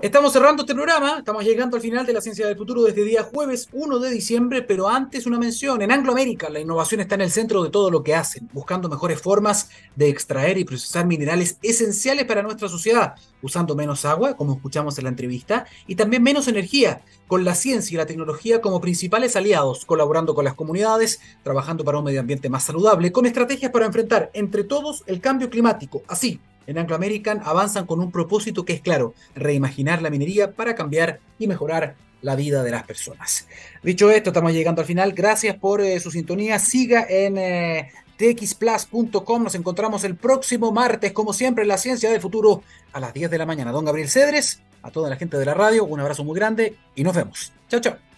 Estamos 0.02 0.32
cerrando 0.32 0.62
este 0.62 0.76
programa, 0.76 1.18
estamos 1.18 1.44
llegando 1.44 1.76
al 1.76 1.82
final 1.82 2.06
de 2.06 2.14
la 2.14 2.22
ciencia 2.22 2.46
del 2.46 2.56
futuro 2.56 2.84
desde 2.84 3.04
día 3.04 3.24
jueves 3.24 3.68
1 3.74 3.98
de 3.98 4.12
diciembre, 4.12 4.62
pero 4.62 4.88
antes 4.88 5.26
una 5.26 5.40
mención. 5.40 5.82
En 5.82 5.92
Anglo 5.92 6.12
América 6.12 6.48
la 6.48 6.60
innovación 6.60 7.02
está 7.02 7.16
en 7.16 7.22
el 7.22 7.32
centro 7.32 7.64
de 7.64 7.72
todo 7.72 7.90
lo 7.90 8.04
que 8.04 8.14
hacen, 8.14 8.48
buscando 8.54 8.88
mejores 8.88 9.20
formas 9.20 9.72
de 9.96 10.10
extraer 10.10 10.60
y 10.60 10.64
procesar 10.64 11.08
minerales 11.08 11.58
esenciales 11.64 12.26
para 12.26 12.44
nuestra 12.44 12.70
sociedad, 12.70 13.16
usando 13.42 13.76
menos 13.76 14.06
agua, 14.06 14.36
como 14.36 14.54
escuchamos 14.54 14.96
en 15.00 15.06
la 15.06 15.10
entrevista, 15.10 15.66
y 15.88 15.96
también 15.96 16.22
menos 16.22 16.48
energía, 16.48 17.02
con 17.28 17.44
la 17.44 17.56
ciencia 17.56 17.96
y 17.96 17.98
la 17.98 18.06
tecnología 18.06 18.62
como 18.62 18.82
principales 18.82 19.36
aliados, 19.36 19.86
colaborando 19.86 20.36
con 20.36 20.46
las 20.46 20.54
comunidades, 20.54 21.20
trabajando 21.42 21.84
para 21.84 21.98
un 21.98 22.04
medio 22.04 22.20
ambiente 22.20 22.48
más 22.48 22.64
saludable, 22.64 23.12
con 23.12 23.26
estrategias 23.26 23.72
para 23.72 23.88
enfrentar 23.88 24.30
entre 24.34 24.64
todos 24.64 25.04
el 25.08 25.20
cambio 25.20 25.50
climático, 25.50 26.04
así 26.08 26.40
en 26.70 26.78
Anglo 26.78 26.96
American 26.96 27.42
avanzan 27.44 27.88
con 27.88 28.00
un 28.00 28.12
propósito 28.12 28.64
que 28.64 28.74
es 28.74 28.82
claro, 28.82 29.16
reimaginar 29.34 30.04
la 30.04 30.12
minería 30.12 30.52
para 30.52 30.76
cambiar 30.76 31.20
y 31.40 31.48
mejorar 31.48 31.96
la 32.22 32.36
vida 32.36 32.64
de 32.64 32.70
las 32.70 32.84
personas. 32.84 33.48
Dicho 33.82 34.12
esto, 34.12 34.30
estamos 34.30 34.54
llegando 34.54 34.82
al 34.82 34.88
final. 34.88 35.14
Gracias 35.14 35.56
por 35.56 35.82
eh, 35.82 36.00
su 36.00 36.12
sintonía. 36.12 36.60
Siga 36.60 37.08
en 37.10 37.40
eh, 37.40 37.92
txplus.com. 38.18 39.44
Nos 39.44 39.56
encontramos 39.56 40.04
el 40.04 40.16
próximo 40.16 40.72
martes, 40.72 41.12
como 41.12 41.34
siempre, 41.34 41.64
en 41.64 41.70
la 41.70 41.78
ciencia 41.80 42.12
del 42.12 42.22
futuro 42.22 42.62
a 42.94 43.00
las 43.00 43.16
10 43.16 43.32
de 43.32 43.38
la 43.40 43.48
mañana. 43.48 43.72
Don 43.72 43.86
Gabriel 43.86 44.10
Cedres, 44.10 44.62
a 44.84 44.92
toda 44.92 45.10
la 45.10 45.16
gente 45.16 45.38
de 45.38 45.46
la 45.46 45.56
radio, 45.56 45.86
un 45.86 46.00
abrazo 46.00 46.24
muy 46.24 46.36
grande 46.38 46.76
y 46.94 47.04
nos 47.04 47.16
vemos. 47.16 47.52
Chao, 47.68 47.80
chao. 47.80 48.09